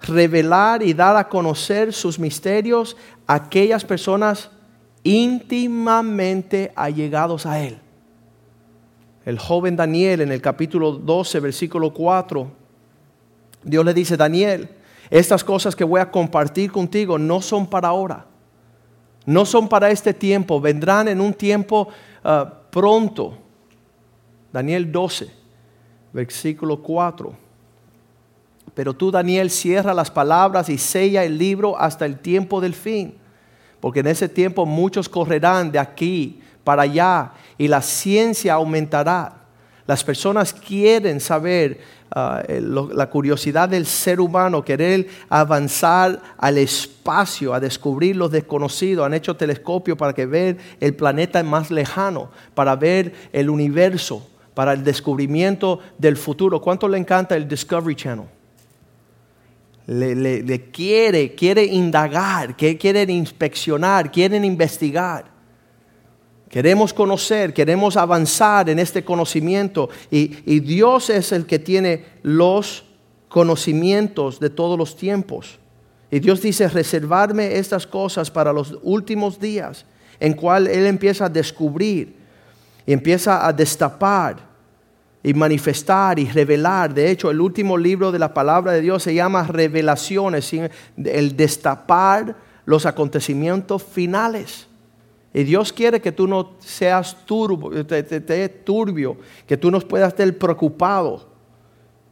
[0.01, 2.95] revelar y dar a conocer sus misterios
[3.27, 4.49] a aquellas personas
[5.03, 7.79] íntimamente allegados a Él.
[9.25, 12.51] El joven Daniel en el capítulo 12, versículo 4,
[13.63, 14.69] Dios le dice, Daniel,
[15.09, 18.25] estas cosas que voy a compartir contigo no son para ahora,
[19.25, 21.89] no son para este tiempo, vendrán en un tiempo
[22.23, 23.37] ah, pronto.
[24.51, 25.29] Daniel 12,
[26.11, 27.33] versículo 4.
[28.73, 33.19] Pero tú, Daniel, cierra las palabras y sella el libro hasta el tiempo del fin
[33.79, 39.35] porque en ese tiempo muchos correrán de aquí para allá y la ciencia aumentará.
[39.87, 41.79] Las personas quieren saber
[42.11, 49.03] ah, la curiosidad del ser humano, querer avanzar al espacio, a descubrir lo desconocido.
[49.03, 54.73] Han hecho telescopios para que ver el planeta más lejano, para ver el universo, para
[54.73, 56.61] el descubrimiento del futuro.
[56.61, 58.38] ¿Cuánto le encanta el Discovery Channel?
[59.89, 65.25] Le, quiere, quiere indagar, que quieren inspeccionar, quieren investigar.
[66.47, 72.85] Queremos conocer, queremos avanzar en este conocimiento y, y Dios es el que tiene los
[73.29, 75.59] conocimientos de todos los tiempos.
[76.11, 79.85] Y Dios dice, reservarme estas cosas para los últimos días,
[80.19, 82.15] en cual Él empieza a descubrir
[82.85, 84.48] y empieza a destapar
[85.21, 86.93] y manifestar y revelar.
[86.93, 90.51] De hecho, el último libro de la palabra de Dios se llama Revelaciones,
[90.97, 94.67] el destapar los acontecimientos finales.
[95.33, 97.85] Y Dios quiere que tú no seas turbio,
[98.63, 101.29] turbio, que tú no puedas estar preocupado,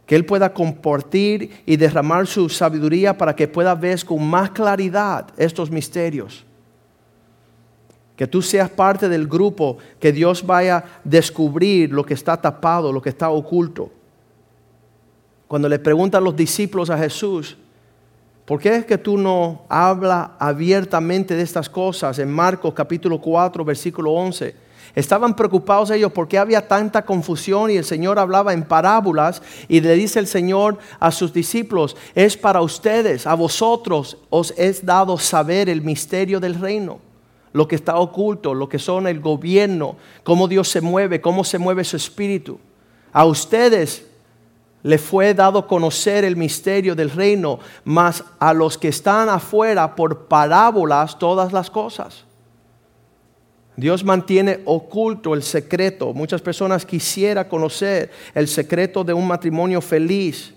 [0.05, 5.27] que Él pueda compartir y derramar su sabiduría para que puedas ver con más claridad
[5.37, 6.47] estos misterios
[8.17, 12.91] que tú seas parte del grupo, que Dios vaya a descubrir lo que está tapado,
[12.91, 13.91] lo que está oculto.
[15.47, 17.55] Cuando le preguntan los discípulos a Jesús,
[18.43, 22.17] ¿por qué es que tú no hablas abiertamente de estas cosas?
[22.17, 24.67] En Marcos capítulo 4, versículo 11.
[24.95, 29.93] Estaban preocupados ellos porque había tanta confusión y el Señor hablaba en parábolas y le
[29.93, 35.69] dice el Señor a sus discípulos, es para ustedes, a vosotros os es dado saber
[35.69, 37.06] el misterio del reino
[37.57, 41.57] lo que está oculto, lo que son el gobierno, cómo Dios se mueve, cómo se
[41.57, 42.59] mueve su espíritu.
[43.11, 44.05] A ustedes
[44.83, 50.27] le fue dado conocer el misterio del reino, mas a los que están afuera por
[50.27, 52.25] parábolas todas las cosas.
[53.75, 56.13] Dios mantiene oculto el secreto.
[56.13, 60.53] Muchas personas quisieran conocer el secreto de un matrimonio feliz,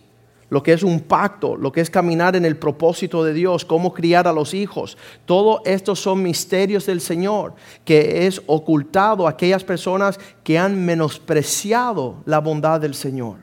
[0.50, 3.94] lo que es un pacto, lo que es caminar en el propósito de Dios, cómo
[3.94, 4.98] criar a los hijos.
[5.24, 12.16] Todo esto son misterios del Señor que es ocultado a aquellas personas que han menospreciado
[12.26, 13.36] la bondad del Señor.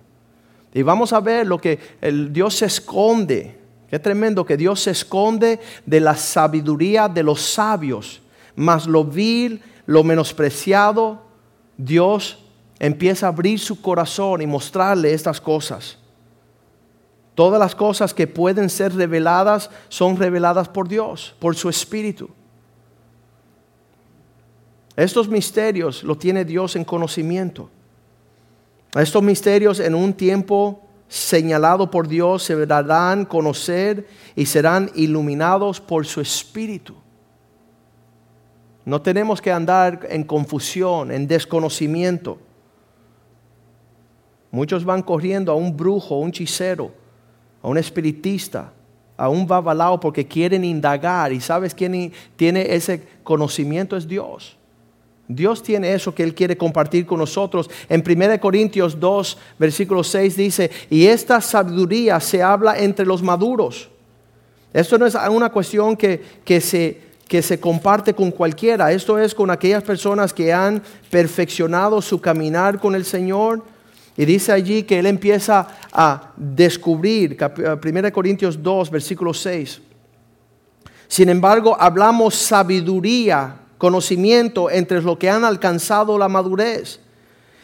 [0.73, 3.57] Y vamos a ver lo que el Dios se esconde.
[3.89, 8.21] Qué tremendo que Dios se esconde de la sabiduría de los sabios
[8.57, 11.21] mas lo vil, lo menospreciado,
[11.77, 12.39] Dios
[12.79, 15.99] empieza a abrir su corazón y mostrarle estas cosas.
[17.37, 22.31] Todas las cosas que pueden ser reveladas son reveladas por Dios, por su Espíritu.
[24.95, 27.69] Estos misterios lo tiene Dios en conocimiento.
[28.95, 36.07] Estos misterios en un tiempo señalado por Dios se darán conocer y serán iluminados por
[36.07, 36.95] su Espíritu.
[38.83, 42.39] No tenemos que andar en confusión, en desconocimiento.
[44.49, 47.05] Muchos van corriendo a un brujo, un hechicero,
[47.67, 48.71] a un espiritista,
[49.17, 51.33] a un babalao porque quieren indagar.
[51.33, 53.97] ¿Y sabes quién tiene ese conocimiento?
[53.97, 54.55] Es Dios.
[55.27, 57.69] Dios tiene eso que Él quiere compartir con nosotros.
[57.89, 63.89] En 1 Corintios 2, versículo 6 dice, y esta sabiduría se habla entre los maduros.
[64.71, 68.93] Esto no es una cuestión que, que se que se comparte con cualquiera.
[68.93, 73.61] Esto es con aquellas personas que han perfeccionado su caminar con el Señor.
[74.17, 79.81] Y dice allí que Él empieza a descubrir, 1 Corintios 2, versículo 6.
[81.07, 86.99] Sin embargo, hablamos sabiduría, conocimiento entre los que han alcanzado la madurez.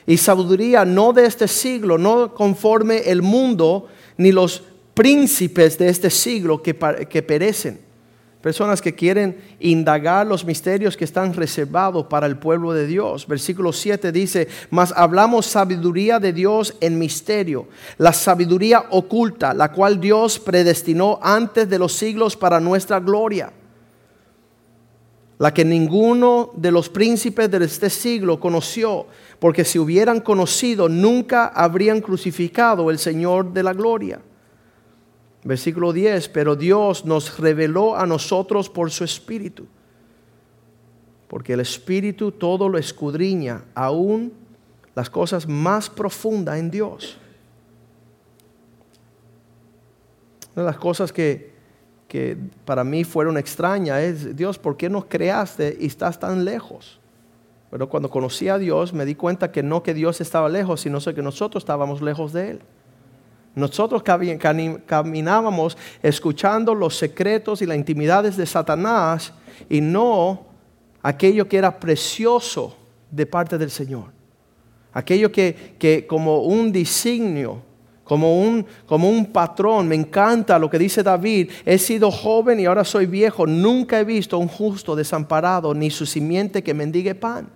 [0.06, 3.88] Y sabiduría no de este siglo, no conforme el mundo,
[4.18, 4.64] ni los
[4.94, 6.76] príncipes de este siglo que,
[7.10, 7.93] que perecen
[8.44, 13.26] Personas que quieren indagar los misterios que están reservados para el pueblo de Dios.
[13.26, 20.02] Versículo 7 dice, mas hablamos sabiduría de Dios en misterio, la sabiduría oculta, la cual
[20.02, 23.54] Dios predestinó antes de los siglos para nuestra gloria.
[25.38, 29.08] La que ninguno de los príncipes de este siglo conoció,
[29.40, 34.20] porque si hubieran conocido, nunca habrían crucificado el Señor de la gloria.
[35.44, 39.68] Versículo 10, pero Dios nos reveló a nosotros por su Espíritu,
[41.28, 44.32] porque el Espíritu todo lo escudriña, aún
[44.96, 47.18] las cosas más profundas en Dios.
[50.56, 51.52] Una de las cosas que,
[52.08, 57.00] que para mí fueron extrañas es, Dios, ¿por qué nos creaste y estás tan lejos?
[57.72, 61.00] Pero cuando conocí a Dios me di cuenta que no que Dios estaba lejos, sino
[61.00, 62.60] que nosotros estábamos lejos de Él.
[63.56, 69.32] Nosotros caminábamos escuchando los secretos y las intimidades de Satanás
[69.70, 70.48] y no
[71.04, 72.76] aquello que era precioso
[73.12, 74.06] de parte del Señor.
[74.92, 77.62] Aquello que, como un designio,
[78.04, 82.66] como un, como un patrón, me encanta lo que dice David, he sido joven y
[82.66, 87.50] ahora soy viejo, nunca he visto un justo desamparado ni su simiente que mendigue pan.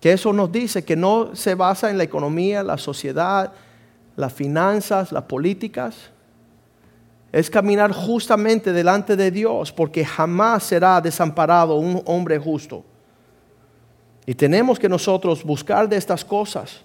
[0.00, 3.52] Que eso nos dice que no se basa en la economía, la sociedad,
[4.16, 6.10] las finanzas, las políticas.
[7.32, 12.84] Es caminar justamente delante de Dios porque jamás será desamparado un hombre justo.
[14.26, 16.82] Y tenemos que nosotros buscar de estas cosas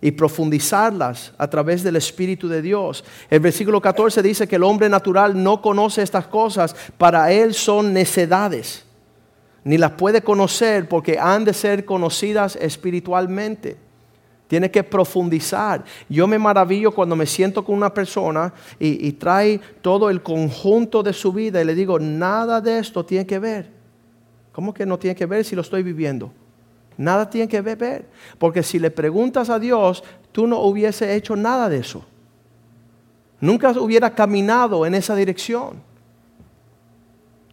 [0.00, 3.04] y profundizarlas a través del Espíritu de Dios.
[3.28, 7.92] El versículo 14 dice que el hombre natural no conoce estas cosas, para él son
[7.92, 8.84] necedades,
[9.64, 13.76] ni las puede conocer porque han de ser conocidas espiritualmente
[14.52, 15.82] tiene que profundizar.
[16.10, 21.14] Yo me maravillo cuando me siento con una persona y, trae todo el conjunto de
[21.14, 23.70] su vida y le digo, nada de esto tiene que ver.
[24.52, 26.30] ¿Cómo que no tiene que ver si lo estoy viviendo?
[26.98, 28.04] Nada tiene que ver.
[28.38, 32.04] Porque si le preguntas a Dios, tú no hubiese hecho nada de eso.
[33.40, 35.80] Nunca hubiera caminado en esa dirección.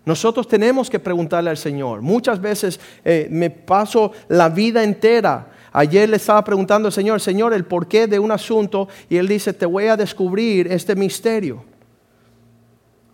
[0.04, 2.02] Nosotros tenemos que preguntarle al Señor.
[2.02, 7.54] Muchas veces eh, me paso la vida entera Ayer le estaba preguntando al Señor, Señor,
[7.54, 11.64] el porqué de un asunto y Él dice, te voy a descubrir este misterio.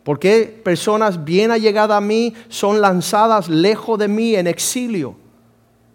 [0.04, 5.16] ¿Por qué personas bien allegadas a mí son lanzadas lejos de mí en exilio?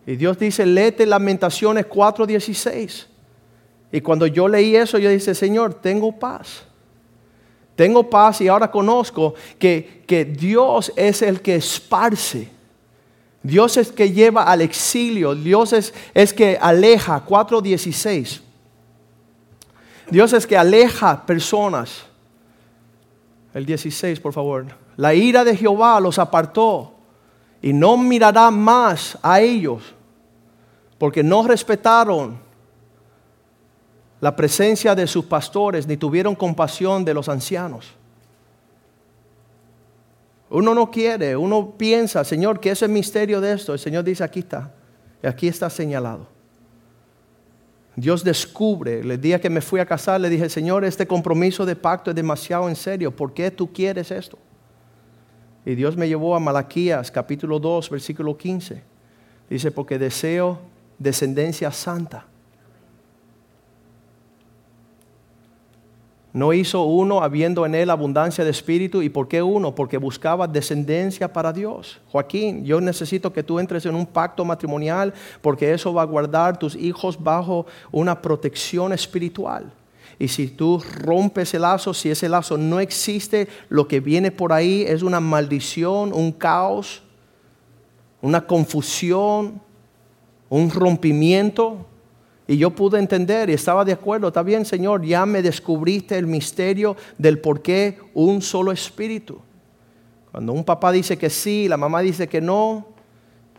[0.06, 3.06] Y Dios dice, léete Lamentaciones 4:16.
[3.92, 6.64] Y cuando yo leí eso, yo dije, Señor, tengo paz.
[7.76, 12.48] Tengo paz y ahora conozco que, que Dios es el que esparce
[13.42, 15.34] Dios es que lleva al exilio.
[15.34, 17.24] Dios es, es que aleja.
[17.26, 18.40] 4.16.
[20.10, 22.04] Dios es que aleja personas.
[23.54, 24.66] El 16, por favor.
[24.96, 26.92] La ira de Jehová los apartó
[27.62, 29.82] y no mirará más a ellos,
[30.98, 32.38] porque no respetaron
[34.20, 37.86] la presencia de sus pastores ni tuvieron compasión de los ancianos.
[40.50, 43.72] Uno no quiere, uno piensa, Señor, ¿qué es el misterio de esto?
[43.72, 44.72] El Señor dice, aquí está,
[45.22, 46.26] aquí está señalado.
[47.94, 51.76] Dios descubre, el día que me fui a casar, le dije, Señor, este compromiso de
[51.76, 54.38] pacto es demasiado en serio, ¿por qué tú quieres esto?
[55.64, 58.82] Y Dios me llevó a Malaquías capítulo 2, versículo 15.
[59.48, 60.58] Dice, porque deseo
[60.98, 62.29] descendencia santa
[66.32, 69.02] No hizo uno habiendo en él abundancia de espíritu.
[69.02, 69.74] ¿Y por qué uno?
[69.74, 72.00] Porque buscaba descendencia para Dios.
[72.12, 76.58] Joaquín, yo necesito que tú entres en un pacto matrimonial porque eso va a guardar
[76.58, 79.72] tus hijos bajo una protección espiritual.
[80.20, 84.52] Y si tú rompes el lazo, si ese lazo no existe, lo que viene por
[84.52, 87.02] ahí es una maldición, un caos,
[88.20, 89.62] una confusión,
[90.50, 91.86] un rompimiento.
[92.50, 96.26] Y yo pude entender y estaba de acuerdo, está bien Señor, ya me descubriste el
[96.26, 99.38] misterio del por qué un solo espíritu.
[100.32, 102.88] Cuando un papá dice que sí, la mamá dice que no,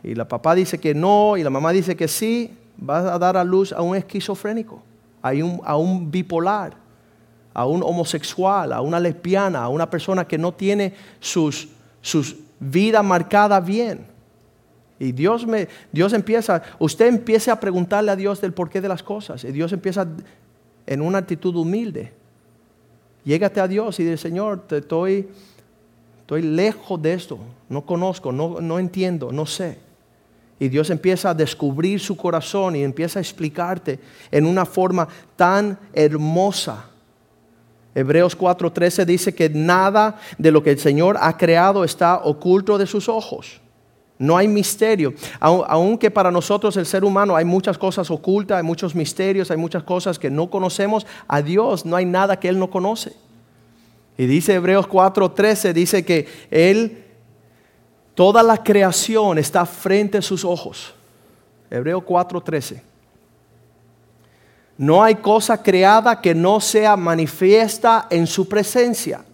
[0.04, 3.38] y la papá dice que no, y la mamá dice que sí, vas a dar
[3.38, 4.84] a luz a un esquizofrénico,
[5.22, 6.74] a un, a un bipolar,
[7.54, 11.70] a un homosexual, a una lesbiana, a una persona que no tiene sus,
[12.02, 14.11] sus vidas marcadas bien.
[15.02, 19.02] Y Dios, me, Dios empieza, usted empieza a preguntarle a Dios del porqué de las
[19.02, 19.44] cosas.
[19.44, 20.08] Y Dios empieza
[20.86, 22.14] en una actitud humilde.
[23.24, 25.28] Llégate a Dios y dice, Señor, te estoy,
[26.20, 27.40] estoy lejos de esto.
[27.68, 29.80] No conozco, no, no entiendo, no sé.
[30.60, 34.00] Y Dios empieza a descubrir su corazón y empieza a explicarte
[34.30, 36.86] en una forma tan hermosa.
[37.96, 42.86] Hebreos 4:13 dice que nada de lo que el Señor ha creado está oculto de
[42.86, 43.62] sus ojos.
[44.22, 45.16] No hay misterio.
[45.40, 49.82] Aunque para nosotros el ser humano hay muchas cosas ocultas, hay muchos misterios, hay muchas
[49.82, 53.14] cosas que no conocemos, a Dios no hay nada que Él no conoce.
[54.20, 57.04] Y dice Hebreos 4:13, dice que Él,
[58.14, 60.94] toda la creación está frente a sus ojos.
[61.72, 62.84] Hebreos 4:13.
[64.78, 69.26] No hay cosa creada que no sea manifiesta en su presencia.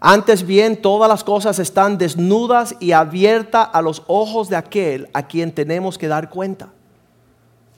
[0.00, 5.26] Antes bien, todas las cosas están desnudas y abiertas a los ojos de aquel a
[5.26, 6.68] quien tenemos que dar cuenta.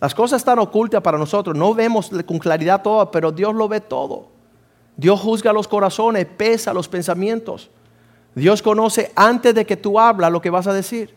[0.00, 3.80] Las cosas están ocultas para nosotros, no vemos con claridad todo, pero Dios lo ve
[3.80, 4.28] todo.
[4.96, 7.70] Dios juzga los corazones, pesa los pensamientos.
[8.34, 11.14] Dios conoce antes de que tú hablas lo que vas a decir.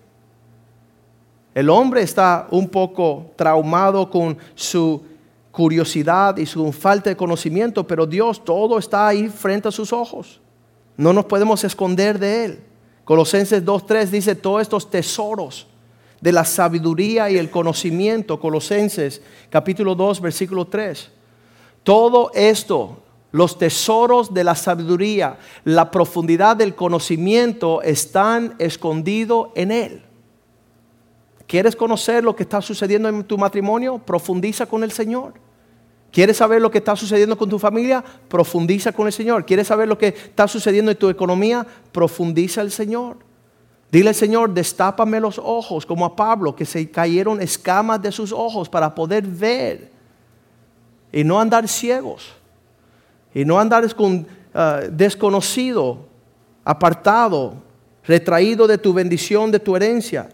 [1.54, 5.04] El hombre está un poco traumado con su
[5.52, 10.41] curiosidad y su falta de conocimiento, pero Dios todo está ahí frente a sus ojos.
[11.02, 12.60] No nos podemos esconder de Él.
[13.06, 15.66] Colosenses 2.3 dice todos estos tesoros
[16.22, 18.40] de la sabiduría y el conocimiento.
[18.40, 21.10] Colosenses capítulo 2, versículo 3.
[21.82, 30.04] Todo esto, los tesoros de la sabiduría, la profundidad del conocimiento están escondidos en Él.
[31.48, 33.98] ¿Quieres conocer lo que está sucediendo en tu matrimonio?
[33.98, 35.34] Profundiza con el Señor.
[36.12, 38.04] ¿Quieres saber lo que está sucediendo con tu familia?
[38.28, 39.46] Profundiza con el Señor.
[39.46, 41.66] ¿Quieres saber lo que está sucediendo en tu economía?
[41.92, 43.18] Profundiza el Señor.
[43.92, 48.32] Dile al Señor, destápame los ojos, como a Pablo, que se cayeron escamas de sus
[48.32, 49.92] ojos para poder ver
[51.12, 52.34] y no andar ciegos
[53.34, 53.86] y no andar
[54.54, 56.08] ah, desconocido,
[56.64, 57.56] apartado,
[58.06, 60.30] retraído de tu bendición, de tu herencia.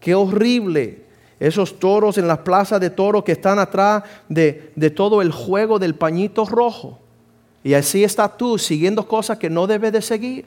[0.00, 1.03] Qué horrible
[1.40, 5.78] esos toros en las plazas de toro que están atrás de, de todo el juego
[5.78, 7.00] del pañito rojo.
[7.62, 10.46] Y así estás tú siguiendo cosas que no debes de seguir,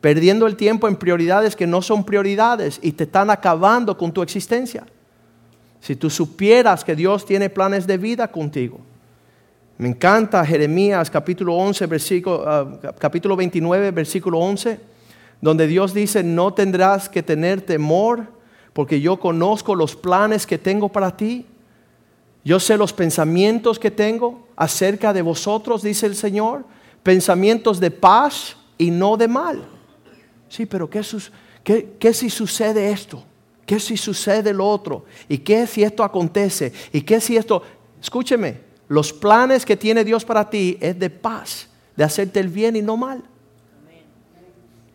[0.00, 4.22] perdiendo el tiempo en prioridades que no son prioridades y te están acabando con tu
[4.22, 4.84] existencia.
[5.80, 8.80] Si tú supieras que Dios tiene planes de vida contigo.
[9.78, 14.78] Me encanta Jeremías capítulo 11, versículo, ah, capítulo 29, versículo 11,
[15.40, 18.28] donde Dios dice, no tendrás que tener temor
[18.72, 21.46] porque yo conozco los planes que tengo para ti.
[22.44, 26.64] Yo sé los pensamientos que tengo acerca de vosotros, dice el Señor,
[27.02, 29.62] pensamientos de paz y no de mal.
[30.48, 33.24] Sí, pero ¿qué, si sucede esto?
[33.64, 35.04] ¿Qué si sucede lo otro?
[35.28, 36.72] ¿Y qué si esto acontece?
[36.92, 37.62] ¿Y qué si esto...
[38.00, 42.74] Escúcheme, los planes que tiene Dios para ti es de paz, de hacerte el bien
[42.74, 43.22] y no mal.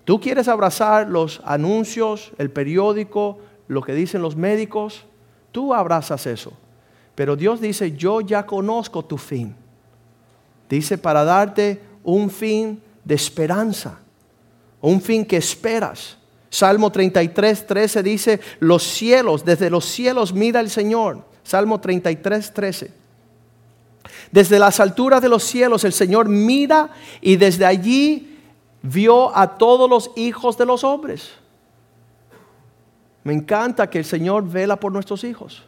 [0.04, 5.06] Tú quieres abrazar los anuncios, el periódico, lo que dicen los médicos,
[5.52, 6.54] tú abrazas eso.
[7.16, 9.56] Pero Dios dice, yo ya conozco tu fin.
[10.70, 14.00] Dice, para darte un fin de esperanza,
[14.82, 16.18] un fin que esperas.
[16.50, 21.26] Salmo 33, 13 dice, los cielos, desde los cielos mira el Señor.
[21.44, 22.92] Salmo 33, 13.
[24.32, 26.92] Desde las alturas de los cielos el Señor mira
[27.22, 28.38] y desde allí
[28.82, 31.32] vio a todos los hijos de los hombres.
[33.28, 35.62] Me encanta que el Señor vela por nuestros hijos.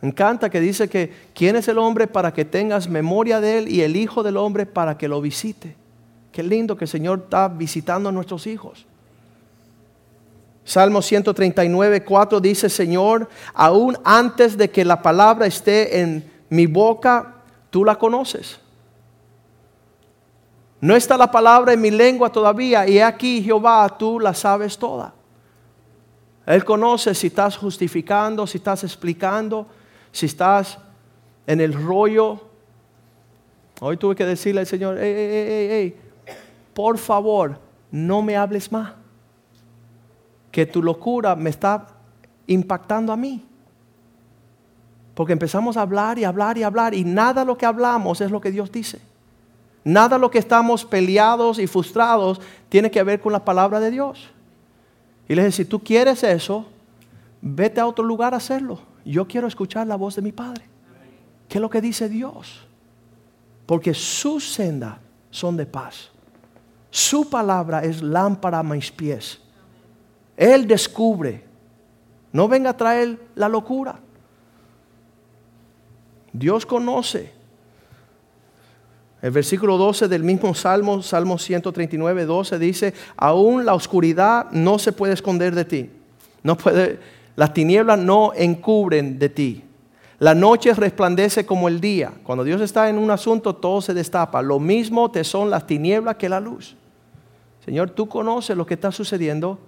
[0.00, 3.68] Me encanta que dice que quién es el hombre para que tengas memoria de él
[3.68, 5.74] y el hijo del hombre para que lo visite.
[6.30, 8.86] Qué lindo que el Señor está visitando a nuestros hijos.
[10.64, 17.38] Salmo 139, 4 dice, Señor, aún antes de que la palabra esté en mi boca,
[17.70, 18.60] tú la conoces.
[20.80, 25.12] No está la palabra en mi lengua todavía y aquí, Jehová, tú la sabes toda.
[26.46, 29.66] Él conoce si estás justificando, si estás explicando,
[30.12, 30.78] si estás
[31.46, 32.40] en el rollo.
[33.80, 34.98] Hoy tuve que decirle al Señor,
[36.74, 37.58] por favor,
[37.90, 38.92] no me hables más.
[40.50, 41.86] Que tu locura me está
[42.46, 43.44] impactando a mí.
[45.14, 48.40] Porque empezamos a hablar y hablar y hablar y nada lo que hablamos es lo
[48.40, 49.00] que Dios dice.
[49.84, 54.33] Nada lo que estamos peleados y frustrados tiene que ver con la palabra de Dios.
[55.28, 56.66] Y le dije, si tú quieres eso,
[57.40, 58.80] vete a otro lugar a hacerlo.
[59.04, 60.64] Yo quiero escuchar la voz de mi Padre.
[61.48, 62.66] ¿Qué es lo que dice Dios?
[63.66, 64.96] Porque sus sendas
[65.30, 66.10] son de paz.
[66.90, 69.40] Su palabra es lámpara a mis pies.
[70.36, 71.44] Él descubre.
[72.32, 73.98] No venga a traer la locura.
[76.32, 77.32] Dios conoce.
[79.24, 84.92] El versículo 12 del mismo Salmo, Salmo 139, 12 dice, aún la oscuridad no se
[84.92, 85.90] puede esconder de ti.
[86.42, 86.98] No puede,
[87.34, 89.64] las tinieblas no encubren de ti.
[90.18, 92.12] La noche resplandece como el día.
[92.22, 94.42] Cuando Dios está en un asunto, todo se destapa.
[94.42, 96.76] Lo mismo te son las tinieblas que la luz.
[97.64, 99.58] Señor, tú conoces lo que está sucediendo.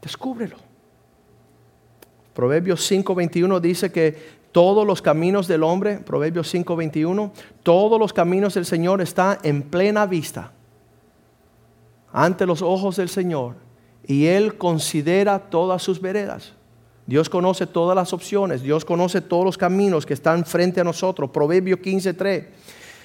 [0.00, 0.58] Descúbrelo.
[2.34, 7.32] Proverbios 5:21 dice que todos los caminos del hombre, Proverbios 5:21,
[7.62, 10.52] todos los caminos del Señor están en plena vista
[12.12, 13.56] ante los ojos del Señor
[14.06, 16.52] y Él considera todas sus veredas.
[17.06, 21.30] Dios conoce todas las opciones, Dios conoce todos los caminos que están frente a nosotros.
[21.30, 22.46] Proverbios 15:3.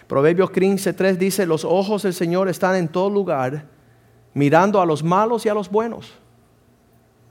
[0.07, 3.65] Proverbios 15:3 dice, los ojos del Señor están en todo lugar,
[4.33, 6.13] mirando a los malos y a los buenos.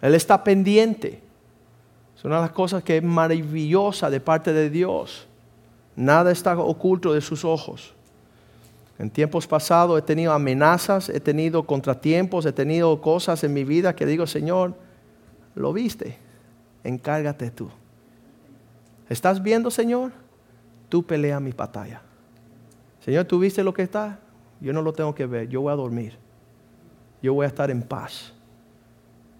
[0.00, 1.25] Él está pendiente.
[2.16, 5.26] Es una de las cosas que es maravillosa de parte de Dios.
[5.94, 7.94] Nada está oculto de sus ojos.
[8.98, 13.94] En tiempos pasados he tenido amenazas, he tenido contratiempos, he tenido cosas en mi vida
[13.94, 14.74] que digo, Señor,
[15.54, 16.16] lo viste,
[16.82, 17.68] encárgate tú.
[19.10, 20.12] ¿Estás viendo, Señor?
[20.88, 22.00] Tú pelea mi batalla.
[23.04, 24.18] Señor, ¿tú viste lo que está?
[24.60, 26.16] Yo no lo tengo que ver, yo voy a dormir.
[27.22, 28.32] Yo voy a estar en paz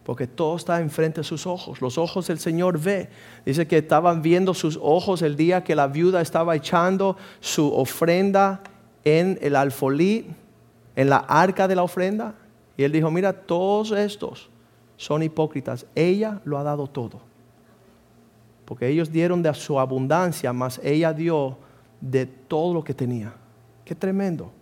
[0.07, 1.81] porque todo está enfrente de sus ojos.
[1.81, 3.09] Los ojos del Señor ve.
[3.45, 8.63] Dice que estaban viendo sus ojos el día que la viuda estaba echando su ofrenda
[9.03, 10.29] en el alfolí,
[10.95, 12.37] en la arca de la ofrenda.
[12.77, 14.49] Y él dijo, mira, todos estos
[14.97, 15.87] son hipócritas.
[15.97, 17.21] Ella lo ha dado todo.
[18.65, 21.59] Porque ellos dieron de su abundancia, mas ella dio
[22.01, 23.35] de todo lo que tenía.
[23.85, 24.53] Qué tremendo.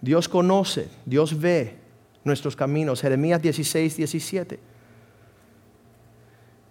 [0.00, 1.85] Dios conoce, Dios ve,
[2.26, 3.00] nuestros caminos.
[3.00, 4.60] Jeremías 16, 17.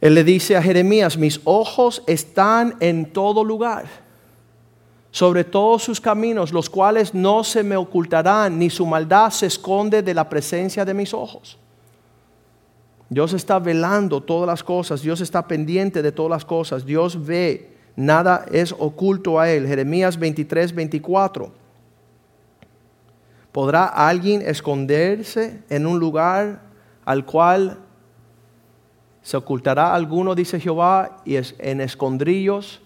[0.01, 3.85] Él le dice a Jeremías, mis ojos están en todo lugar,
[5.09, 10.03] sobre todos sus caminos, los cuales no se me ocultarán, ni su maldad se esconde
[10.03, 11.57] de la presencia de mis ojos.
[13.09, 17.75] Dios está velando todas las cosas, Dios está pendiente de todas las cosas, Dios ve,
[17.95, 19.65] nada es oculto a Él.
[19.65, 21.64] Jeremías 23, 24.
[23.55, 26.59] ¿Podrá alguien esconderse en un lugar
[27.05, 27.77] al cual
[29.21, 32.81] se ocultará alguno, dice Jehová, y en escondrillos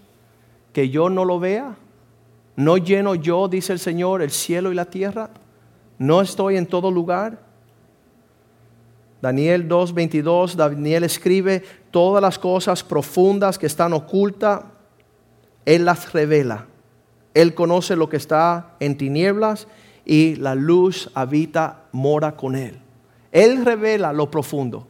[0.71, 1.75] que yo no lo vea?
[2.55, 5.31] ¿No lleno yo, dice el Señor, el cielo y la tierra?
[5.97, 7.39] ¿No estoy en todo lugar?
[9.23, 14.65] Daniel 2:22, Daniel escribe, todas las cosas profundas que están ocultas,
[15.65, 16.67] Él las revela.
[17.33, 19.67] Él conoce lo que está en tinieblas
[20.09, 22.79] y la luz habita, mora con él.
[23.31, 24.87] Él revela lo profundo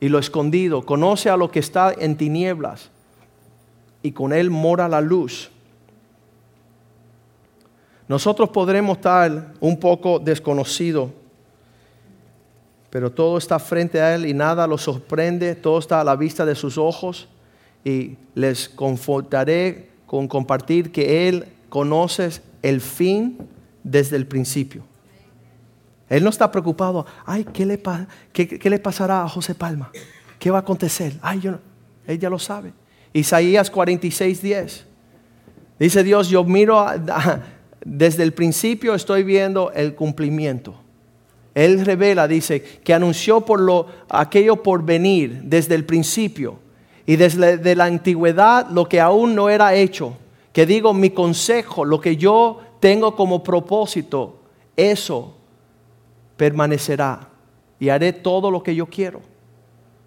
[0.00, 2.90] y lo escondido, conoce a lo que está en tinieblas
[4.02, 5.50] y con él mora la luz.
[8.06, 11.08] Nosotros podremos estar un poco desconocidos,
[12.90, 16.44] pero todo está frente a él y nada lo sorprende, todo está a la vista
[16.44, 17.28] de sus ojos
[17.82, 23.38] y les confortaré con compartir que él conoce el fin
[23.90, 24.84] desde el principio.
[26.08, 29.90] Él no está preocupado, ay, ¿qué le, pasará a José Palma?
[30.38, 31.14] ¿Qué va a acontecer?
[31.20, 31.58] Ay, yo.
[32.06, 32.72] Él ya lo sabe.
[33.12, 34.86] Isaías 46, 10.
[35.78, 36.86] Dice Dios, yo miro
[37.84, 40.74] desde el principio estoy viendo el cumplimiento.
[41.54, 46.58] Él revela, dice, que anunció por lo, aquello por venir desde el principio
[47.04, 50.16] y desde la antigüedad lo que aún no era hecho.
[50.52, 54.40] Que digo, mi consejo, lo que yo tengo como propósito,
[54.76, 55.34] eso
[56.36, 57.28] permanecerá
[57.80, 59.20] y haré todo lo que yo quiero.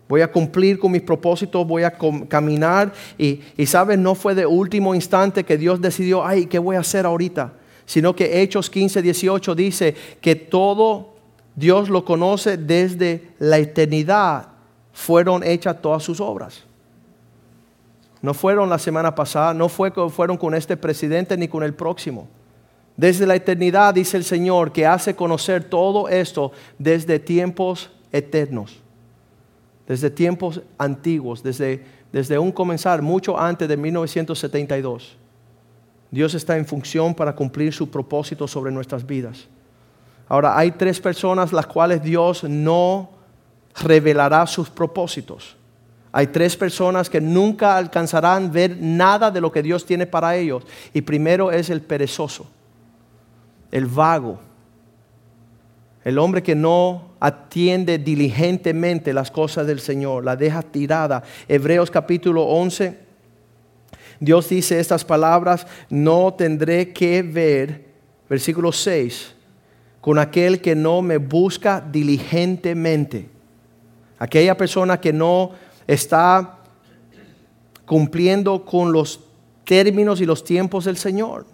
[0.07, 1.93] Voy a cumplir con mis propósitos, voy a
[2.27, 6.75] caminar y, y sabes, no fue de último instante que Dios decidió, ay, ¿qué voy
[6.75, 7.53] a hacer ahorita?
[7.85, 11.11] Sino que Hechos 15, 18 dice que todo
[11.55, 14.47] Dios lo conoce desde la eternidad,
[14.93, 16.63] fueron hechas todas sus obras.
[18.21, 22.27] No fueron la semana pasada, no fue, fueron con este presidente ni con el próximo.
[23.01, 28.77] Desde la eternidad dice el Señor que hace conocer todo esto desde tiempos eternos,
[29.87, 31.83] desde tiempos antiguos, desde,
[32.13, 35.17] desde un comenzar mucho antes de 1972.
[36.11, 39.47] Dios está en función para cumplir su propósito sobre nuestras vidas.
[40.27, 43.09] Ahora, hay tres personas las cuales Dios no
[43.81, 45.57] revelará sus propósitos.
[46.11, 50.63] Hay tres personas que nunca alcanzarán ver nada de lo que Dios tiene para ellos.
[50.93, 52.45] Y primero es el perezoso,
[53.71, 54.39] el vago,
[56.03, 61.23] el hombre que no atiende diligentemente las cosas del Señor, la deja tirada.
[61.47, 62.97] Hebreos capítulo 11,
[64.19, 67.85] Dios dice estas palabras, no tendré que ver,
[68.29, 69.35] versículo 6
[70.01, 73.29] con aquel que no me busca diligentemente.
[74.17, 75.51] Aquella persona que no
[75.87, 76.57] está
[77.85, 79.21] cumpliendo con los
[79.63, 81.45] términos y los tiempos del Señor.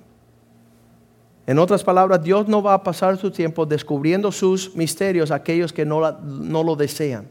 [1.48, 5.72] En otras palabras, Dios no va a pasar su tiempo descubriendo sus misterios a aquellos
[5.72, 7.26] que no, no lo desean,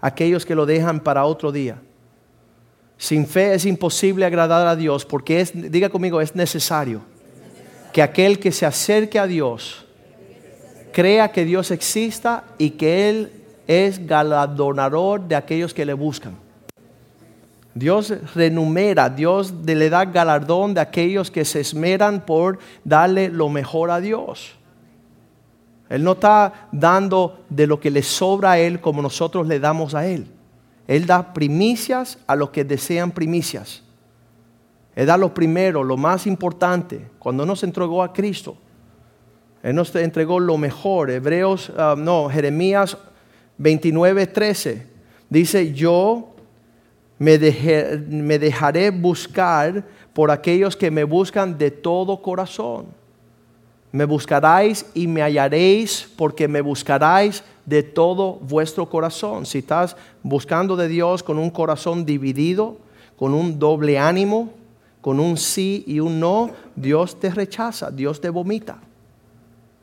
[0.00, 1.80] aquellos que lo dejan para otro día.
[2.98, 7.00] Sin fe es imposible agradar a Dios porque es, diga conmigo, es necesario
[7.94, 9.86] que aquel que se acerque a Dios,
[10.92, 13.32] crea que Dios exista y que Él
[13.66, 16.45] es galardonador de aquellos que le buscan.
[17.76, 23.90] Dios renumera, Dios le da galardón de aquellos que se esmeran por darle lo mejor
[23.90, 24.56] a Dios.
[25.90, 29.94] Él no está dando de lo que le sobra a Él como nosotros le damos
[29.94, 30.26] a Él.
[30.86, 33.82] Él da primicias a los que desean primicias.
[34.94, 37.10] Él da lo primero, lo más importante.
[37.18, 38.56] Cuando nos entregó a Cristo,
[39.62, 41.10] él nos entregó lo mejor.
[41.10, 42.96] Hebreos, ah, no, Jeremías
[43.58, 44.86] 29, 13.
[45.28, 46.35] Dice, yo
[47.18, 52.86] me, dejaré buscar por aquellos que me buscan de todo corazón.
[53.92, 59.46] Me buscaréis y me hallaréis porque me buscaréis de todo vuestro corazón.
[59.46, 62.76] Si estás buscando de Dios con un corazón dividido,
[63.16, 64.50] con un doble ánimo,
[65.00, 68.78] con un sí y un no, Dios te rechaza, Dios te vomita.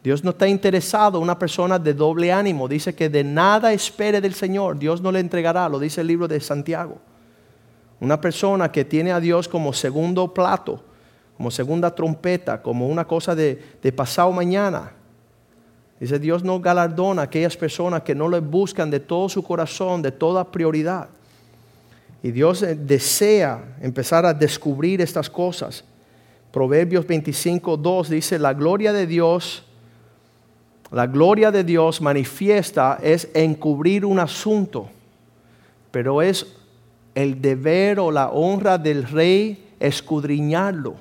[0.03, 2.67] Dios no está interesado en una persona de doble ánimo.
[2.67, 4.77] Dice que de nada espere del Señor.
[4.77, 6.99] Dios no le entregará, lo dice el libro de Santiago.
[8.03, 10.83] Una persona que tiene a Dios como segundo plato,
[11.37, 13.55] como segunda trompeta, como una cosa de,
[13.95, 14.91] pasado mañana.
[16.01, 20.01] Dice, Dios no galardona a aquellas personas que no le buscan de todo su corazón,
[20.01, 21.07] de toda prioridad.
[22.21, 25.85] Y Dios eh, desea empezar a descubrir estas cosas.
[26.51, 29.63] Proverbios 25, 2 dice, la gloria de Dios
[30.91, 34.89] la gloria de Dios manifiesta es encubrir un asunto,
[35.89, 36.62] pero es
[37.15, 40.95] el deber o la honra del rey escudriñarlo.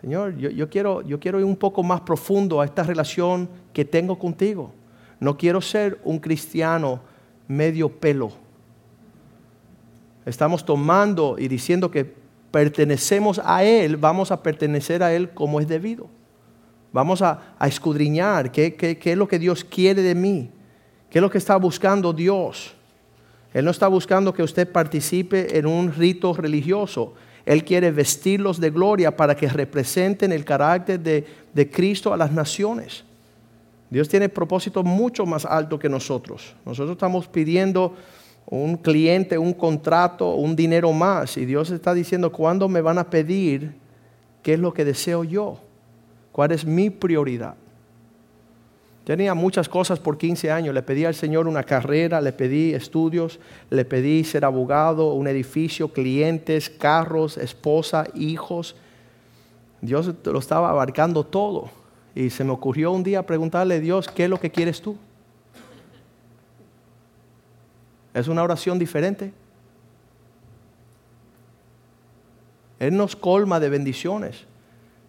[0.00, 4.18] Señor, yo, quiero, yo quiero ir un poco más profundo a esta relación que tengo
[4.18, 4.72] contigo.
[5.18, 7.00] No quiero ser un cristiano
[7.48, 8.30] medio pelo.
[10.24, 12.04] Estamos tomando y diciendo que
[12.50, 16.08] pertenecemos a Él, vamos a pertenecer a Él como es debido.
[16.92, 20.50] Vamos a, escudriñar qué, qué es lo que Dios quiere de mí,
[21.10, 22.75] qué es lo que está buscando Dios.
[23.56, 27.14] Él no está buscando que usted participe en un rito religioso.
[27.46, 33.02] Él quiere vestirlos de gloria para que representen el carácter de, Cristo a las naciones.
[33.88, 36.54] Dios tiene propósito mucho más alto que nosotros.
[36.66, 37.94] Nosotros estamos pidiendo
[38.44, 41.38] un cliente, un contrato, un dinero más.
[41.38, 43.72] Y Dios está diciendo, ¿cuándo me van a pedir
[44.42, 45.62] qué es lo que deseo yo?
[46.30, 47.54] ¿Cuál es mi prioridad?
[49.06, 50.74] Tenía muchas cosas por 15 años.
[50.74, 53.38] Le pedí al Señor una carrera, le pedí estudios,
[53.70, 58.74] le pedí ser abogado, un edificio, clientes, carros, esposa, hijos.
[59.80, 61.70] Dios lo estaba abarcando todo.
[62.16, 64.96] y se me ocurrió un día preguntarle a Dios, ¿qué es lo que quieres tú?
[68.12, 69.32] Es una oración diferente.
[72.80, 74.46] Él nos colma de bendiciones,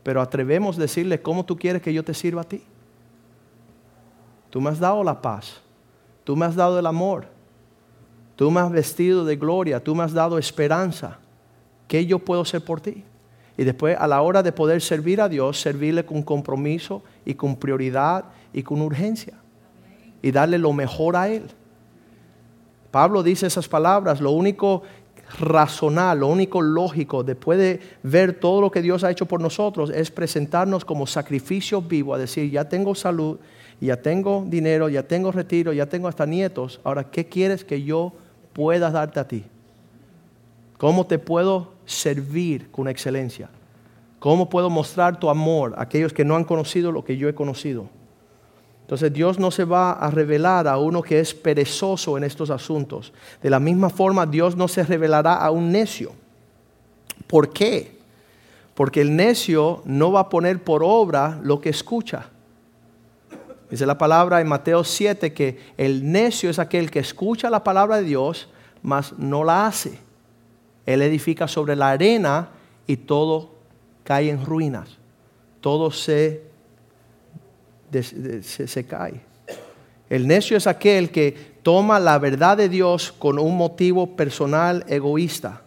[0.03, 2.61] pero atrevemos a decirle cómo tú quieres que yo te sirva a ti.
[4.49, 5.61] Tú me has dado la paz,
[6.23, 7.27] tú me has dado el amor,
[8.35, 11.19] tú me has vestido de gloria, tú me has dado esperanza.
[11.87, 13.03] ¿Qué yo puedo hacer por ti?
[13.57, 17.55] Y después a la hora de poder servir a Dios, servirle con compromiso y con
[17.55, 19.33] prioridad y con urgencia.
[20.21, 21.43] Y darle lo mejor a Él.
[22.91, 24.83] Pablo dice esas palabras, lo único
[25.39, 29.89] razonal, lo único lógico, después de ver todo lo que Dios ha hecho por nosotros,
[29.89, 33.37] es presentarnos como sacrificio vivo, a decir, ya tengo salud,
[33.85, 38.13] ya tengo dinero, ya tengo retiro, ya tengo hasta nietos, ahora, ¿qué quieres que yo
[38.53, 39.43] pueda darte a ti?
[40.77, 43.49] ¿Cómo te puedo servir con excelencia?
[44.19, 47.35] ¿Cómo puedo mostrar tu amor a aquellos que no han conocido lo que yo he
[47.35, 47.87] conocido?
[48.81, 53.11] Entonces Dios no se va a revelar a uno que es perezoso en estos asuntos.
[53.43, 56.13] De la misma forma, Dios no se revelará a un necio.
[57.27, 57.97] ¿Por qué?
[58.73, 62.29] Porque el necio no va a poner por obra lo que escucha.
[63.69, 67.97] Dice la palabra en Mateo 7 que el necio es aquel que escucha la palabra
[67.97, 68.49] de Dios,
[68.81, 69.99] mas no la hace.
[70.85, 72.49] Él edifica sobre la arena
[72.85, 73.55] y todo
[74.03, 74.97] cae en ruinas.
[75.59, 76.47] Todo se
[77.91, 79.21] se, cae.
[80.09, 85.61] El necio es aquel que toma la verdad de Dios con un motivo personal egoísta.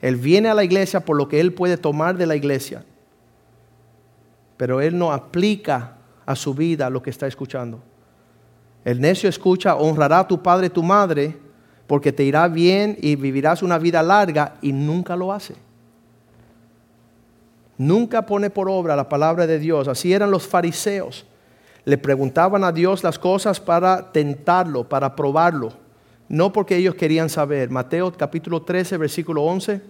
[0.00, 2.84] Él viene a la iglesia por lo que él puede tomar de la iglesia,
[4.56, 5.97] pero él no aplica
[6.28, 7.80] a su vida lo que está escuchando.
[8.84, 11.36] El necio escucha, honrará a tu padre y tu madre,
[11.86, 15.54] porque te irá bien y vivirás una vida larga, y nunca lo hace.
[17.76, 19.88] Nunca pone por obra la palabra de Dios.
[19.88, 21.26] Así eran los fariseos
[21.88, 25.72] le preguntaban a Dios las cosas para tentarlo, para probarlo,
[26.28, 27.70] no porque ellos querían saber.
[27.70, 29.80] Mateo capítulo 13, versículo 11,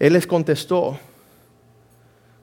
[0.00, 0.98] Él les contestó,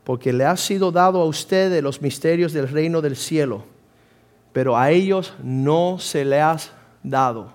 [0.04, 3.64] porque le ha sido dado a ustedes los misterios del reino del cielo,
[4.52, 6.58] pero a ellos no se le ha
[7.02, 7.52] dado.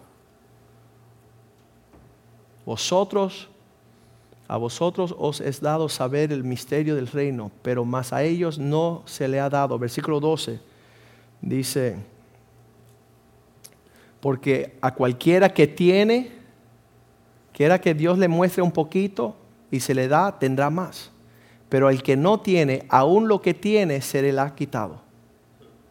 [2.65, 3.49] Vosotros,
[4.47, 9.03] a vosotros os es dado saber el misterio del reino, pero más a ellos no
[9.05, 9.79] se le ha dado.
[9.79, 10.69] Versículo 12
[11.41, 11.97] Dice,
[14.21, 16.33] porque a cualquiera que tiene,
[17.53, 19.37] quiera que Dios le muestre un poquito
[19.71, 21.11] y se le da, tendrá más.
[21.69, 25.01] Pero el que no tiene, aún lo que tiene, se le ha quitado.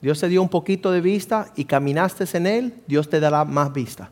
[0.02, 3.74] Dios te dio un poquito de vista y caminaste en él, Dios te dará más
[3.74, 4.10] vista.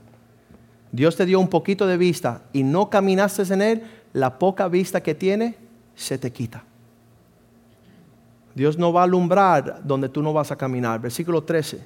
[0.92, 5.02] Dios te dio un poquito de vista y no caminaste en él, la poca vista
[5.02, 5.56] que tiene
[5.96, 6.64] se te quita.
[8.56, 11.02] Dios no va a alumbrar donde tú no vas a caminar.
[11.02, 11.82] Versículo 13.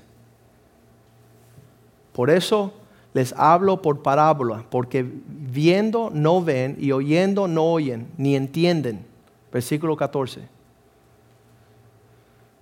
[2.13, 2.73] Por eso
[3.13, 9.09] les hablo por parábola, porque viendo no ven y oyendo no oyen, ni entienden.
[9.52, 10.41] Versículo 14.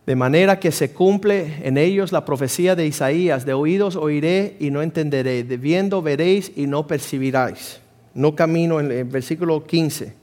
[0.06, 4.72] De manera que se cumple en ellos la profecía de Isaías, de oídos oiré y
[4.72, 7.82] no entenderé, de viendo veréis y no percibiráis.
[8.14, 10.16] No camino en el versículo 15.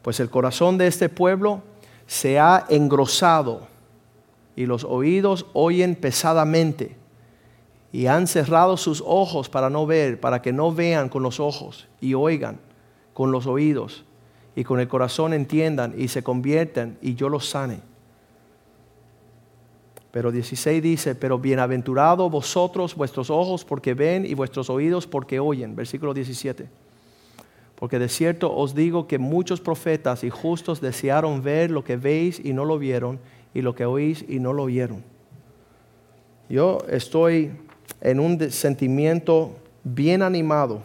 [0.00, 1.62] Pues el corazón de este pueblo
[2.06, 3.68] se ha engrosado
[4.56, 6.96] y los oídos oyen pesadamente
[7.92, 11.88] y han cerrado sus ojos para no ver, para que no vean con los ojos
[12.00, 12.58] y oigan
[13.12, 14.04] con los oídos
[14.60, 17.80] y con el corazón entiendan y se conviertan y yo los sane.
[20.10, 25.74] Pero 16 dice, pero bienaventurados vosotros vuestros ojos porque ven y vuestros oídos porque oyen.
[25.74, 26.68] Versículo 17.
[27.74, 32.38] Porque de cierto os digo que muchos profetas y justos desearon ver lo que veis
[32.44, 33.18] y no lo vieron,
[33.54, 35.02] y lo que oís y no lo oyeron.
[36.50, 37.52] Yo estoy
[38.02, 40.82] en un sentimiento bien animado,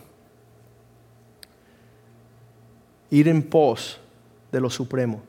[3.10, 4.00] ir en pos
[4.52, 5.22] de lo supremo,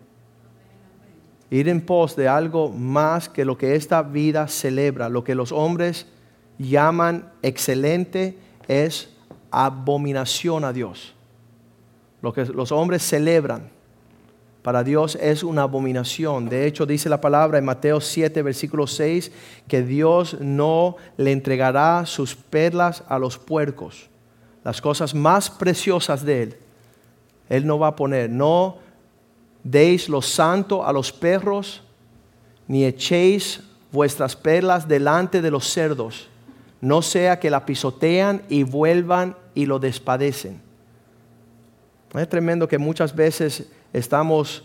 [1.50, 5.52] ir en pos de algo más que lo que esta vida celebra, lo que los
[5.52, 6.06] hombres
[6.58, 9.10] llaman excelente es
[9.50, 11.14] abominación a Dios.
[12.22, 13.70] Lo que los hombres celebran
[14.62, 16.48] para Dios es una abominación.
[16.48, 19.30] De hecho, dice la palabra en Mateo 7, versículo 6,
[19.68, 24.08] que Dios no le entregará sus perlas a los puercos,
[24.64, 26.56] las cosas más preciosas de Él.
[27.48, 28.78] Él no va a poner, no
[29.62, 31.82] deis lo santo a los perros,
[32.68, 33.60] ni echéis
[33.92, 36.28] vuestras perlas delante de los cerdos,
[36.80, 40.60] no sea que la pisotean y vuelvan y lo despadecen.
[42.14, 44.64] Es tremendo que muchas veces estamos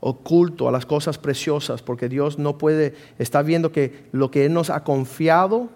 [0.00, 4.52] oculto a las cosas preciosas, porque Dios no puede, está viendo que lo que Él
[4.52, 5.70] nos ha confiado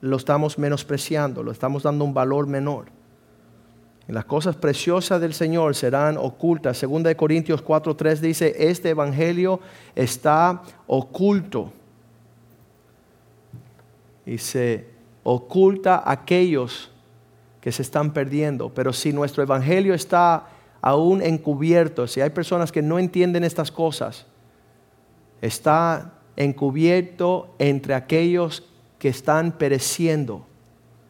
[0.00, 2.86] lo estamos menospreciando, lo estamos dando un valor menor.
[4.12, 6.76] Las cosas preciosas del Señor serán ocultas.
[6.76, 9.60] Segunda de Corintios 4:3 dice, este evangelio
[9.94, 11.72] está oculto.
[14.26, 14.86] Y se
[15.22, 16.90] oculta a aquellos
[17.60, 18.68] que se están perdiendo.
[18.74, 20.48] Pero si nuestro evangelio está
[20.82, 24.26] aún encubierto, si hay personas que no entienden estas cosas,
[25.40, 28.64] está encubierto entre aquellos
[28.98, 30.46] que están pereciendo,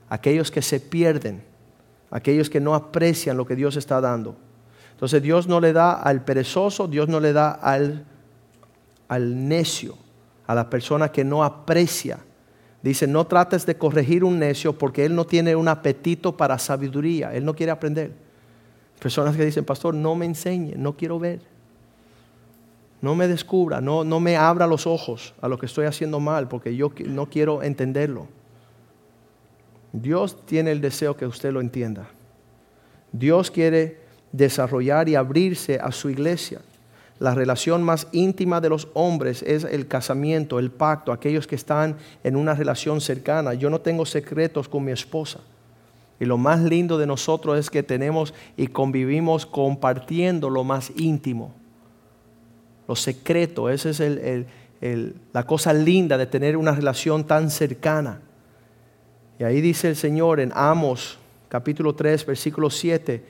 [0.09, 1.43] aquellos que se pierden,
[2.15, 4.37] aquellos que no aprecian lo que Dios está dando.
[4.93, 8.05] Entonces Dios no le da al perezoso, Dios no le da al,
[9.09, 9.99] al necio,
[10.47, 12.21] a la persona que no aprecia.
[12.83, 17.35] Dice, no trates de corregir un necio porque él no tiene un apetito para sabiduría,
[17.35, 18.13] él no quiere aprender.
[19.01, 21.41] Personas que dicen, pastor, no me enseñe, no quiero ver.
[23.01, 26.47] No me descubra, no, no me abra los ojos a lo que estoy haciendo mal,
[26.47, 28.29] porque yo no quiero entenderlo.
[29.95, 32.09] Dios tiene el deseo que usted lo entienda.
[33.13, 34.01] Dios quiere
[34.33, 36.61] desarrollar y abrirse a su iglesia.
[37.21, 41.97] La relación más íntima de los hombres es el casamiento, el pacto, aquellos que están
[42.25, 43.55] en una relación cercana.
[43.55, 45.39] Yo no tengo secretos con mi esposa.
[46.19, 51.55] Y lo más lindo de nosotros es que tenemos y convivimos compartiendo lo más íntimo,
[52.89, 53.71] lo secreto.
[53.71, 54.03] Esa es
[55.33, 58.21] la cosa linda de tener una relación tan cercana.
[59.39, 61.19] Y ahí dice el Señor en Amos
[61.49, 63.25] capítulo 3, versículo 7,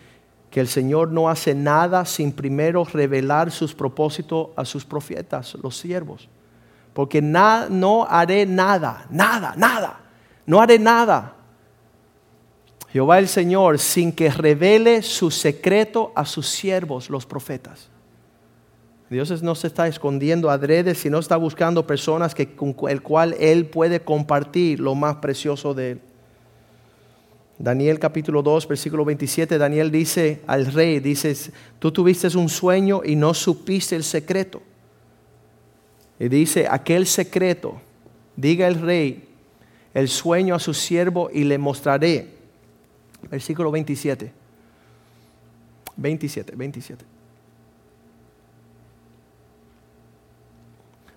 [0.51, 5.77] que el Señor no hace nada sin primero revelar sus propósitos a sus profetas, los
[5.77, 6.29] siervos.
[6.93, 10.01] Porque no haré nada, nada, nada.
[10.47, 11.35] No haré nada
[12.95, 17.91] Jehová el Señor sin que revele su secreto a sus siervos, los profetas.
[19.15, 23.67] Dios no se está escondiendo adrede, sino está buscando personas que, con el cual Él
[23.67, 26.01] puede compartir lo más precioso de Él.
[27.59, 31.35] Daniel capítulo 2, versículo 27, Daniel dice al rey, dice,
[31.79, 34.61] tú tuviste un sueño y no supiste el secreto.
[36.19, 37.81] Y dice, aquel secreto,
[38.37, 39.29] diga el rey
[39.95, 42.29] el sueño a su siervo y le mostraré
[43.31, 44.33] versículo 27.
[45.97, 47.14] 27, 27.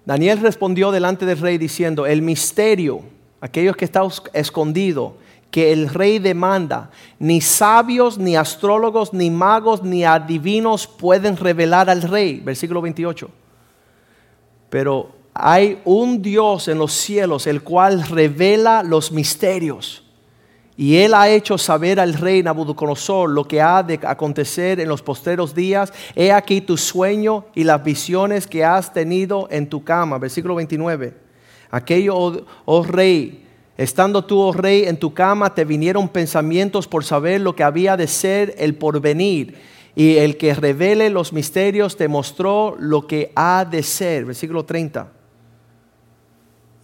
[0.07, 3.01] Daniel respondió delante del rey diciendo, el misterio,
[3.41, 5.11] aquellos que están escondidos,
[5.51, 12.03] que el rey demanda, ni sabios, ni astrólogos, ni magos, ni adivinos pueden revelar al
[12.03, 12.39] rey.
[12.39, 13.29] Versículo 28.
[14.69, 20.05] Pero hay un Dios en los cielos, el cual revela los misterios.
[20.79, 25.01] Y él ha hecho saber al rey Nabucodonosor lo que ha de acontecer en los
[25.01, 25.91] posteros días.
[26.15, 30.19] He aquí tu sueño y las visiones que has tenido en tu cama.
[30.19, 31.15] Versículo 29.
[31.71, 33.43] Aquello, oh, oh rey,
[33.75, 37.97] estando tú, oh rey, en tu cama, te vinieron pensamientos por saber lo que había
[37.97, 39.55] de ser el porvenir.
[39.95, 44.25] Y el que revele los misterios te mostró lo que ha de ser.
[44.25, 45.16] Versículo 30.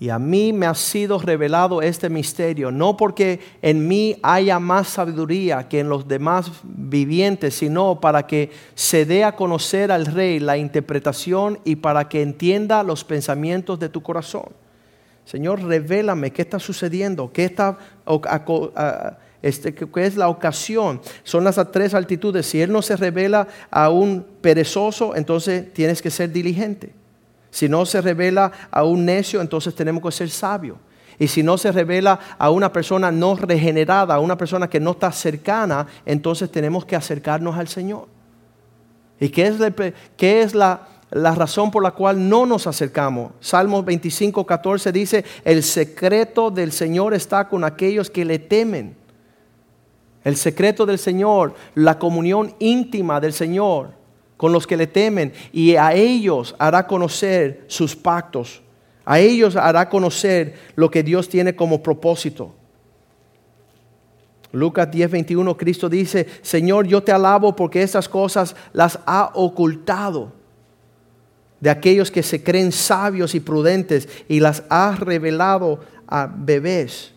[0.04, 4.90] Y a mí me ha sido revelado este misterio, no porque en mí haya más
[4.90, 10.42] sabiduría que en los demás vivientes, sino para que se dé a conocer al rey
[10.42, 14.48] la interpretación y para que entienda los pensamientos de tu corazón.
[15.24, 17.78] Señor, revélame qué está sucediendo, qué, está,
[19.42, 21.00] este, es la ocasión.
[21.24, 22.46] Son las tres altitudes.
[22.46, 26.92] Si Él no se revela a un perezoso, entonces tienes que ser diligente.
[27.54, 30.76] Si no se revela a un necio, entonces tenemos que ser sabios.
[31.20, 34.90] Y si no se revela a una persona no regenerada, a una persona que no
[34.90, 38.08] está cercana, entonces tenemos que acercarnos al Señor.
[39.20, 39.58] ¿Y qué es,
[40.18, 43.34] qué es la, la, razón por la cual no nos acercamos?
[43.40, 48.98] Salmos 25, 14 dice, el secreto del Señor está con aquellos que le temen.
[50.24, 54.03] El secreto del Señor, la comunión íntima del Señor
[54.38, 58.62] con los que le temen y a ellos hará conocer sus pactos.
[59.06, 62.54] A ellos hará conocer lo que Dios tiene como propósito.
[64.54, 70.32] Lucas 10:21 Cristo dice, Señor, yo te alabo porque estas cosas las ha ocultado
[71.60, 77.14] de aquellos que se creen sabios y prudentes y las ha revelado a bebés,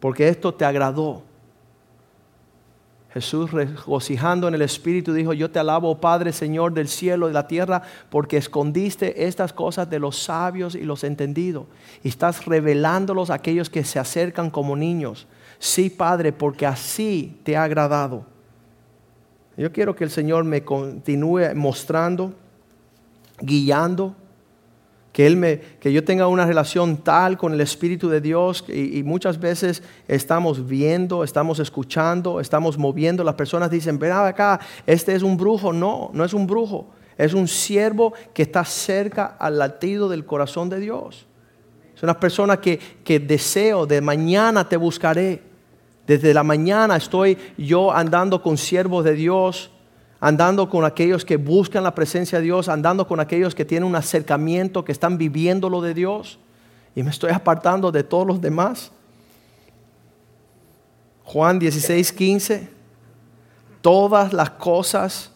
[0.00, 1.27] porque esto te agradó.
[3.20, 7.34] Jesús regocijando en el Espíritu dijo, yo te alabo Padre Señor del cielo y de
[7.34, 11.66] la tierra, porque escondiste estas cosas de los sabios y los entendidos,
[12.04, 15.26] y estás revelándolos a aquellos que se acercan como niños.
[15.58, 18.24] Sí, Padre, porque así te ha agradado.
[19.56, 22.34] Yo quiero que el Señor me continúe mostrando
[23.40, 24.14] guiando,
[25.18, 29.02] que, él me, que yo tenga una relación tal con el Espíritu de Dios y,
[29.02, 33.24] muchas veces estamos viendo, estamos escuchando, estamos moviendo.
[33.24, 35.72] Las personas dicen, ven acá, este es un brujo.
[35.72, 36.90] No, no es un brujo.
[37.16, 41.26] Es un siervo que está cerca al latido del corazón de Dios.
[41.96, 45.42] Es una persona que, que deseo, de mañana te buscaré.
[46.06, 49.72] Desde la mañana estoy yo andando con siervos de Dios
[50.20, 53.96] andando con aquellos que buscan la presencia de Dios, andando con aquellos que tienen un
[53.96, 56.38] acercamiento, que están viviendo lo de Dios,
[56.94, 58.90] y me estoy apartando de todos los demás.
[61.24, 62.68] Juan 16, 15,
[63.80, 65.30] todas las cosas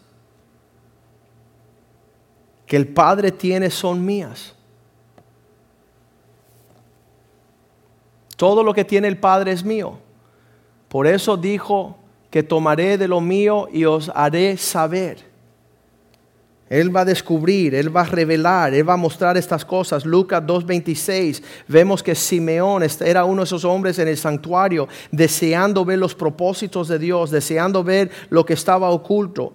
[2.66, 4.54] que el Padre tiene son mías.
[8.36, 9.98] Todo lo que tiene el Padre es mío.
[10.88, 11.96] Por eso dijo
[12.32, 15.18] que tomaré de lo mío y os haré saber.
[16.70, 20.06] Él va a descubrir, Él va a revelar, Él va a mostrar estas cosas.
[20.06, 25.98] Lucas 2.26, vemos que Simeón era uno de esos hombres en el santuario, deseando ver
[25.98, 29.52] los propósitos de Dios, deseando ver lo que estaba oculto.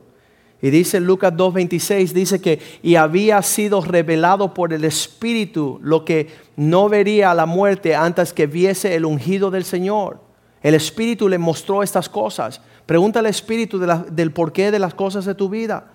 [0.62, 6.28] Y dice Lucas 2.26, dice que y había sido revelado por el Espíritu lo que
[6.56, 10.27] no vería la muerte antes que viese el ungido del Señor.
[10.68, 12.60] El Espíritu le mostró estas cosas.
[12.86, 15.94] Pregúntale al Espíritu del porqué de las cosas de tu vida.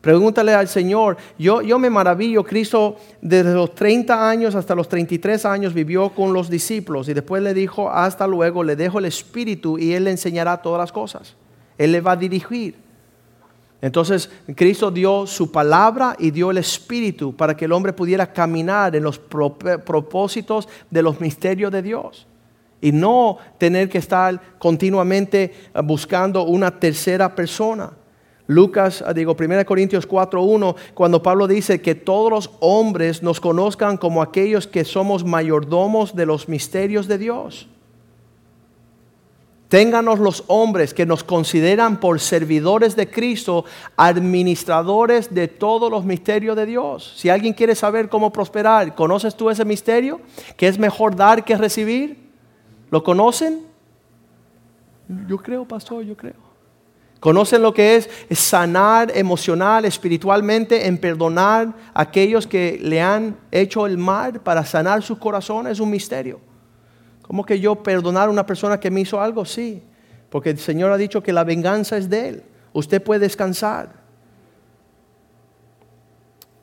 [0.00, 1.18] Pregúntale al Señor.
[1.38, 2.42] Yo, yo me maravillo.
[2.42, 7.42] Cristo desde los 30 años hasta los 33 años vivió con los discípulos y después
[7.42, 11.36] le dijo, hasta luego, le dejo el Espíritu y Él le enseñará todas las cosas.
[11.76, 12.76] Él le va a dirigir.
[13.82, 18.96] Entonces Cristo dio su palabra y dio el Espíritu para que el hombre pudiera caminar
[18.96, 22.26] en los propósitos de los misterios de Dios
[22.80, 27.92] y no tener que estar continuamente eh, buscando una tercera persona.
[28.46, 33.96] Lucas, eh, digo, 1 Corintios 4.1, cuando Pablo dice que todos los hombres nos conozcan
[33.96, 37.68] como aquellos que somos mayordomos de los misterios de Dios.
[39.68, 43.66] Ténganos los hombres que nos consideran por servidores de Cristo,
[43.98, 47.12] administradores de todos los misterios de Dios.
[47.18, 50.22] Si alguien quiere saber cómo prosperar, ¿conoces tú ese misterio?
[50.56, 52.27] ¿Que es mejor dar que recibir?
[52.90, 53.66] ¿Lo conocen?
[55.26, 56.48] Yo creo, pastor, yo creo.
[57.20, 63.86] ¿Conocen lo que es sanar emocional, espiritualmente, en perdonar a aquellos que le han hecho
[63.86, 65.72] el mal para sanar sus corazones?
[65.72, 66.40] Es un misterio.
[67.22, 69.44] ¿Cómo que yo perdonar a una persona que me hizo algo?
[69.44, 69.82] Sí,
[70.30, 72.42] porque el Señor ha dicho que la venganza es de Él.
[72.72, 73.92] Usted puede descansar.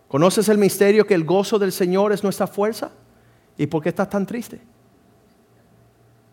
[0.07, 2.91] ¿Conoces el misterio que el gozo del Señor es nuestra fuerza?
[3.57, 4.61] ¿Y por qué estás tan triste?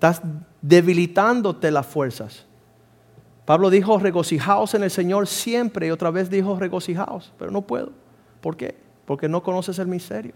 [0.02, 0.20] Estás
[0.60, 2.44] debilitándote las fuerzas.
[3.44, 7.92] Pablo dijo, regocijaos en el Señor siempre y otra vez dijo, regocijaos, pero no puedo.
[8.40, 8.74] ¿Por qué?
[9.04, 10.32] Porque no conoces el misterio.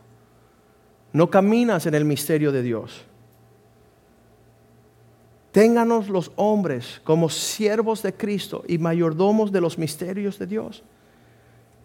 [1.12, 3.06] No caminas en el misterio de Dios.
[5.50, 10.84] Ténganos los hombres como siervos de Cristo y mayordomos de los misterios de Dios.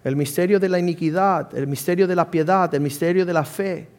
[0.03, 3.89] El misterio de la iniquidad, el misterio de la piedad, el misterio de la fe,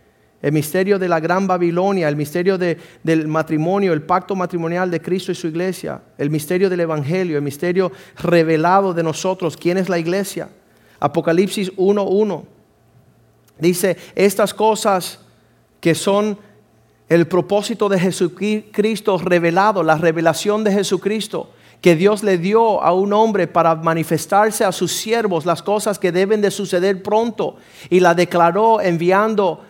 [0.43, 5.31] el misterio de la gran Babilonia, el misterio del matrimonio, el pacto matrimonial de Cristo
[5.31, 10.01] y su iglesia, el misterio del Evangelio, el misterio revelado de nosotros, quién es la
[10.01, 10.49] iglesia.
[10.99, 12.45] Apocalipsis 1.1
[13.59, 15.21] dice, estas cosas
[15.81, 16.37] que son
[17.09, 21.51] el propósito de Jesucristo revelado, la revelación de Jesucristo
[21.83, 26.13] que Dios le dio a un hombre para manifestarse a sus siervos las cosas que
[26.13, 27.57] deben de suceder pronto
[27.91, 29.65] y la declaró enviando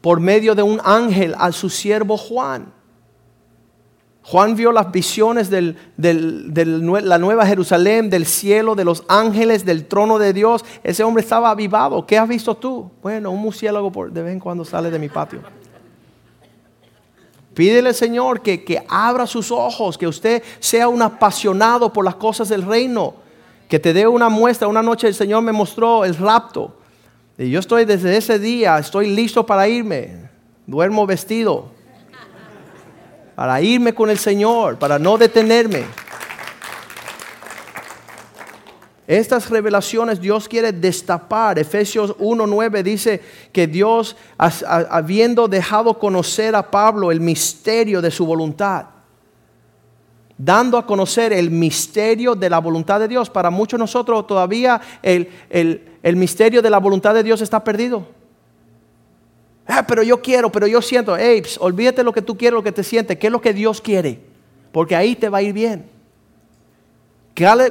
[0.00, 2.72] por medio de un ángel a su siervo Juan.
[4.22, 10.18] Juan vio las visiones de la nueva Jerusalén, del cielo, de los ángeles, del trono
[10.18, 10.64] de Dios.
[10.84, 12.06] Ese hombre estaba avivado.
[12.06, 12.90] ¿Qué has visto tú?
[13.02, 15.40] Bueno, un murciélago de vez en cuando sale de mi patio.
[17.54, 22.48] Pídele, Señor, que, que abra sus ojos, que usted sea un apasionado por las cosas
[22.48, 23.14] del reino.
[23.68, 24.68] Que te dé una muestra.
[24.68, 26.76] Una noche el Señor me mostró el rapto.
[27.40, 30.28] Y yo estoy desde ese día, estoy listo para irme.
[30.66, 31.70] Duermo vestido.
[33.34, 35.84] Para irme con el Señor, para no detenerme.
[39.06, 41.58] Estas revelaciones Dios quiere destapar.
[41.58, 43.22] Efesios 1.9 dice
[43.52, 48.84] que Dios, habiendo dejado conocer a Pablo el misterio de su voluntad,
[50.44, 53.30] dando a conocer el misterio de la voluntad de Dios.
[53.30, 55.28] Para muchos de nosotros todavía el,
[56.16, 58.06] misterio de la voluntad de Dios está perdido.
[59.66, 61.16] Ah, pero yo quiero, pero yo siento.
[61.16, 63.18] Hey, olvídate lo que tú quieres, lo que te sientes.
[63.18, 64.20] ¿Qué es lo que Dios quiere?
[64.72, 65.88] Porque ahí te va a ir bien.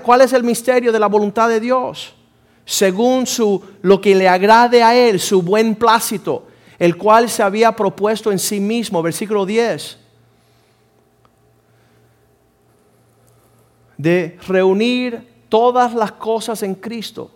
[0.04, 2.16] ¿Cuál es el misterio de la voluntad de Dios?
[2.70, 6.46] según su, lo que le agrade a él, su buen plácito,
[6.78, 9.98] el cual se había propuesto en sí mismo, versículo 10,
[14.00, 17.30] de reunir todas las cosas en Cristo,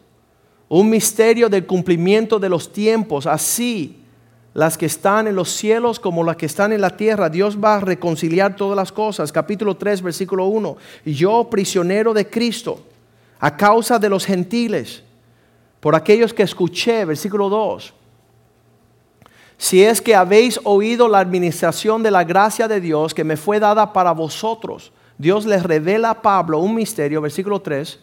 [0.70, 3.99] un misterio del cumplimiento de los tiempos, así
[4.53, 7.28] las que están en los cielos como las que están en la tierra.
[7.30, 9.32] Dios va a reconciliar todas las cosas.
[9.32, 10.78] Capítulo 3, versículo 1.
[11.05, 12.82] Yo, prisionero de Cristo,
[13.39, 15.03] a causa de los gentiles,
[15.82, 17.93] por aquellos que escuché, versículo 2.
[19.57, 23.59] Si es que habéis oído la administración de la gracia de Dios que me fue
[23.59, 27.99] dada para vosotros, Dios les revela a Pablo un misterio, versículo 3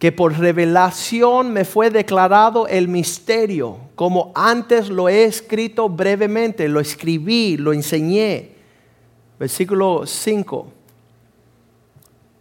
[0.00, 6.80] que por revelación me fue declarado el misterio, como antes lo he escrito brevemente, lo
[6.80, 8.52] escribí, lo enseñé.
[9.38, 10.72] Versículo 5.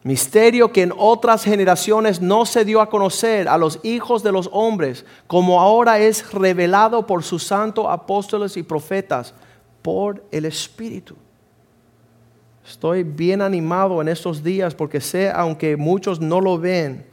[0.04, 4.50] Misterio que en otras generaciones no se dio a conocer a los hijos de los
[4.54, 9.34] hombres, como ahora es revelado por sus santos apóstoles y profetas,
[9.82, 11.18] por el Espíritu.
[12.70, 17.04] Estoy bien animado en estos días porque sé, aunque muchos no lo ven,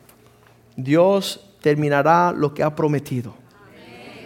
[0.76, 3.34] Dios terminará lo que ha prometido.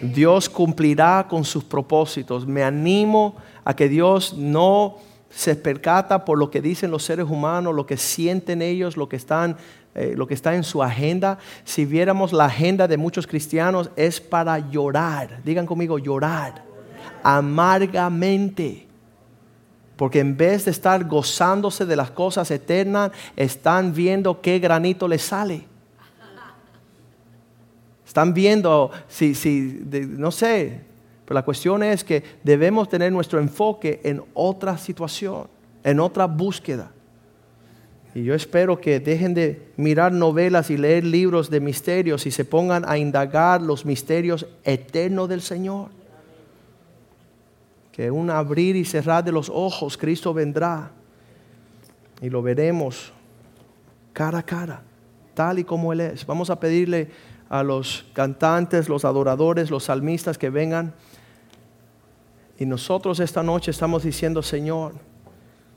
[0.03, 2.49] Dios cumplirá con sus propósitos.
[2.49, 4.97] Me animo a que Dios no
[5.31, 9.20] se percata por lo que dicen los seres humanos, lo que sienten ellos, lo que
[9.95, 11.39] eh, lo que está en su agenda.
[11.62, 15.41] Si viéramos la agenda de muchos cristianos es para llorar.
[15.45, 16.64] Digan conmigo, llorar
[17.22, 18.89] amargamente.
[20.01, 25.20] Porque en vez de estar gozándose de las cosas eternas, están viendo qué granito les
[25.20, 25.66] sale.
[28.07, 29.78] Están viendo, si, si,
[30.09, 30.80] no sé,
[31.26, 35.48] pero la cuestión es que debemos tener nuestro enfoque en otra situación,
[35.84, 36.90] en otra búsqueda.
[38.14, 42.46] Y yo espero que dejen de mirar novelas y leer libros de misterios y se
[42.46, 45.99] pongan a indagar los misterios eternos del Señor.
[47.93, 50.93] Que un abrir y cerrar de los ojos, Cristo vendrá
[52.20, 53.12] y lo veremos
[54.12, 54.82] cara a cara,
[55.34, 56.26] tal y como Él es.
[56.26, 57.11] Vamos a pedirle
[57.49, 60.95] a los cantantes, los adoradores, los salmistas que vengan.
[62.59, 64.95] Y nosotros esta noche estamos diciendo, Señor,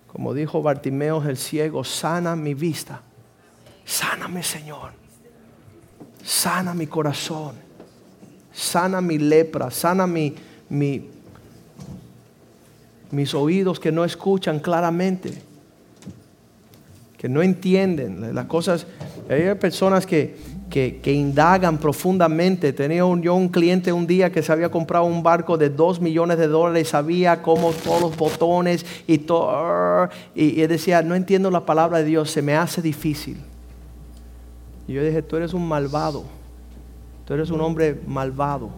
[0.07, 3.01] como dijo Bartimeo el ciego, sana mi vista.
[3.85, 4.91] Sáname, Señor.
[6.23, 7.55] Sana mi corazón.
[8.51, 9.71] Sana mi lepra.
[9.71, 10.35] Sana mi,
[10.69, 11.09] mi,
[13.13, 15.33] mis oídos que no escuchan claramente.
[17.17, 18.85] Que no entienden las cosas.
[19.29, 20.35] Hay personas que
[20.73, 22.73] que, indagan profundamente.
[22.73, 26.39] Tenía yo un cliente un día que se había comprado un barco de 2 millones
[26.39, 30.09] de dólares, sabía cómo todos los botones y todo.
[30.33, 33.37] Y, y decía, no entiendo la palabra de Dios, se me hace difícil.
[34.87, 36.23] Y yo dije, tú eres un malvado.
[37.25, 38.69] Tú eres un hombre malvado.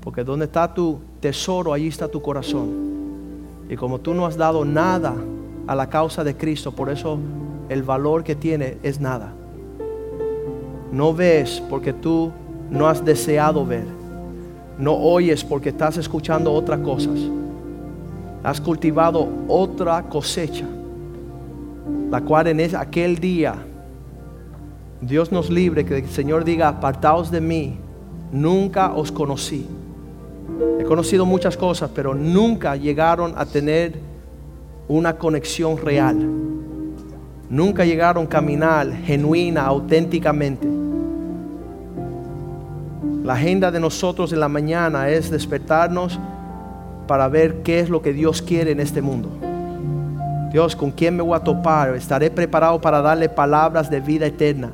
[0.00, 2.97] Porque donde está tu tesoro, allí está tu corazón.
[3.68, 5.14] Y como tú no has dado nada
[5.66, 7.18] a la causa de Cristo, por eso
[7.68, 9.32] el valor que tiene es nada.
[10.90, 12.32] No ves porque tú
[12.70, 13.84] no has deseado ver.
[14.78, 17.18] No oyes porque estás escuchando otras cosas.
[18.42, 20.66] Has cultivado otra cosecha,
[22.10, 23.56] la cual en aquel día
[25.00, 27.76] Dios nos libre que el Señor diga, apartaos de mí,
[28.32, 29.66] nunca os conocí.
[30.80, 33.94] He conocido muchas cosas, pero nunca llegaron a tener
[34.88, 36.16] una conexión real.
[37.50, 40.66] Nunca llegaron a caminar genuina, auténticamente.
[43.24, 46.18] La agenda de nosotros en la mañana es despertarnos
[47.06, 49.28] para ver qué es lo que Dios quiere en este mundo.
[50.50, 51.94] Dios, ¿con quién me voy a topar?
[51.94, 54.70] Estaré preparado para darle palabras de vida eterna.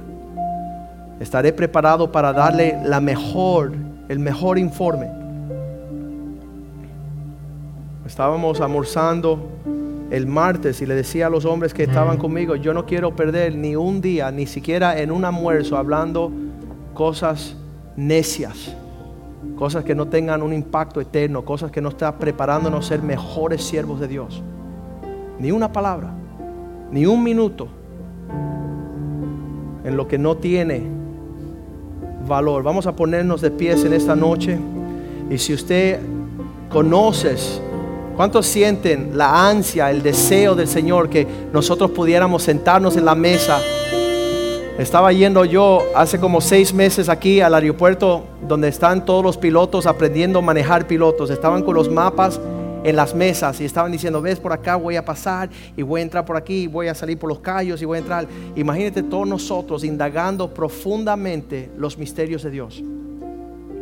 [1.19, 3.73] Estaré preparado para darle la mejor,
[4.09, 5.24] el mejor informe.
[8.07, 9.39] Estábamos almorzando
[10.11, 13.57] el martes y le decía a los hombres que estaban conmigo, yo no quiero perder
[13.57, 16.31] ni un día, ni siquiera en un almuerzo hablando
[16.93, 17.57] cosas
[17.97, 18.75] necias,
[19.57, 23.65] cosas que no tengan un impacto eterno, cosas que no están preparándonos a ser mejores
[23.65, 24.43] siervos de Dios.
[25.39, 26.11] Ni una palabra,
[26.91, 27.69] ni un minuto
[29.85, 30.83] en lo que no tiene
[32.29, 32.63] valor.
[32.63, 34.59] Vamos a ponernos de pies en esta noche.
[35.31, 36.01] Y si usted
[36.71, 37.61] conoces,
[38.17, 43.61] ¿cuántos sienten la ansia, el deseo del Señor que nosotros pudiéramos sentarnos en la mesa?
[44.79, 49.87] Estaba yendo yo hace como seis meses aquí al aeropuerto donde están todos los pilotos
[49.87, 51.31] aprendiendo a manejar pilotos.
[51.31, 52.41] Estaban con los mapas
[52.83, 56.03] en las mesas y estaban diciendo, ves por acá, voy a pasar y voy a
[56.03, 58.27] entrar por aquí, voy a salir por los callos y voy a entrar.
[58.57, 62.83] Imagínate todos nosotros indagando profundamente los misterios de Dios.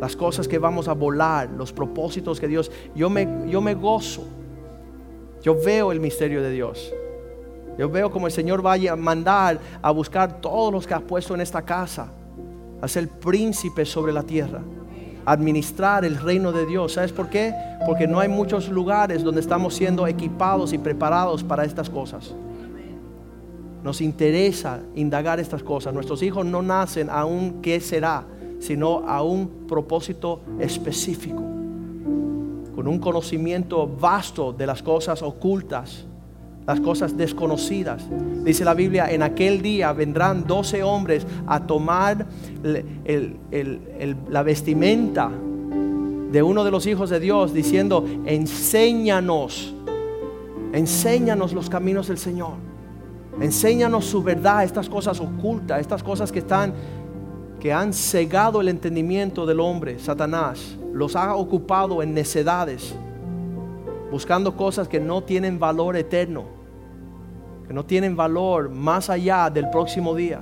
[0.03, 4.25] Las cosas que vamos a volar, los propósitos que Dios, yo me, yo me gozo.
[5.41, 6.93] Yo veo el misterio de Dios.
[7.77, 11.35] Yo veo como el Señor vaya a mandar a buscar todos los que ha puesto
[11.35, 12.11] en esta casa,
[12.81, 14.61] a ser príncipe sobre la tierra
[15.23, 16.91] administrar el reino de Dios.
[16.91, 17.53] ¿Sabes por qué?
[17.85, 22.35] Porque no hay muchos lugares donde estamos siendo equipados y preparados para estas cosas.
[23.81, 25.93] Nos interesa indagar estas cosas.
[25.93, 28.25] Nuestros hijos no nacen a un qué será,
[28.63, 31.41] sino a un propósito específico,
[32.73, 36.05] con un conocimiento vasto de las cosas ocultas
[36.65, 38.05] las cosas desconocidas.
[38.45, 42.25] Dice la Biblia, en aquel día vendrán doce hombres a tomar
[44.29, 45.29] la vestimenta
[46.31, 49.75] de uno de los hijos de Dios, diciendo, enséñanos,
[50.71, 52.53] enséñanos los caminos del Señor.
[53.41, 56.73] Enséñanos su verdad, estas cosas ocultas, estas cosas que están
[57.63, 62.93] que han cegado el entendimiento del hombre, Satanás, los ha ocupado en necedades
[64.11, 66.43] buscando cosas que no tienen valor eterno,
[67.65, 70.41] que no tienen valor más allá del próximo día.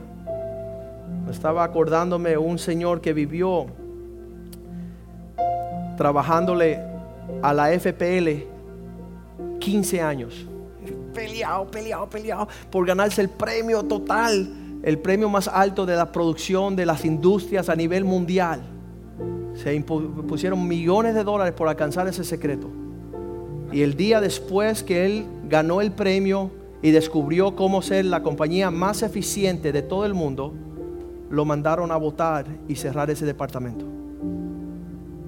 [1.30, 3.68] Estaba acordándome un señor que vivió
[5.98, 6.80] trabajándole
[7.43, 8.48] a la FPL
[9.60, 10.48] 15 años.
[11.14, 16.76] Peleado, peleado, peleado por ganarse el premio total, el premio más alto de la producción
[16.76, 18.62] de las industrias a nivel mundial.
[19.53, 22.68] Se pusieron millones de dólares por alcanzar ese secreto.
[23.72, 26.52] Y el día después que él ganó el premio
[26.82, 30.53] y descubrió cómo ser la compañía más eficiente de todo el mundo,
[31.30, 33.86] lo mandaron a votar y cerrar ese departamento.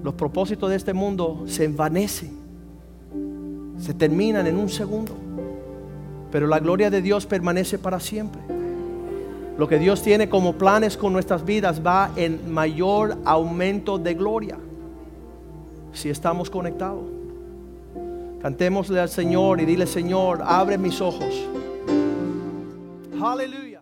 [0.02, 2.32] Los propósitos de este mundo se envanecen,
[3.78, 5.14] se terminan en un segundo,
[6.30, 8.53] pero la gloria de Dios permanece para siempre.
[9.56, 14.58] Lo que Dios tiene como planes con nuestras vidas va en mayor aumento de gloria
[15.92, 17.04] si estamos conectados.
[18.42, 21.34] Cantémosle al Señor y dile, Señor, abre mis ojos.
[23.22, 23.73] Aleluya.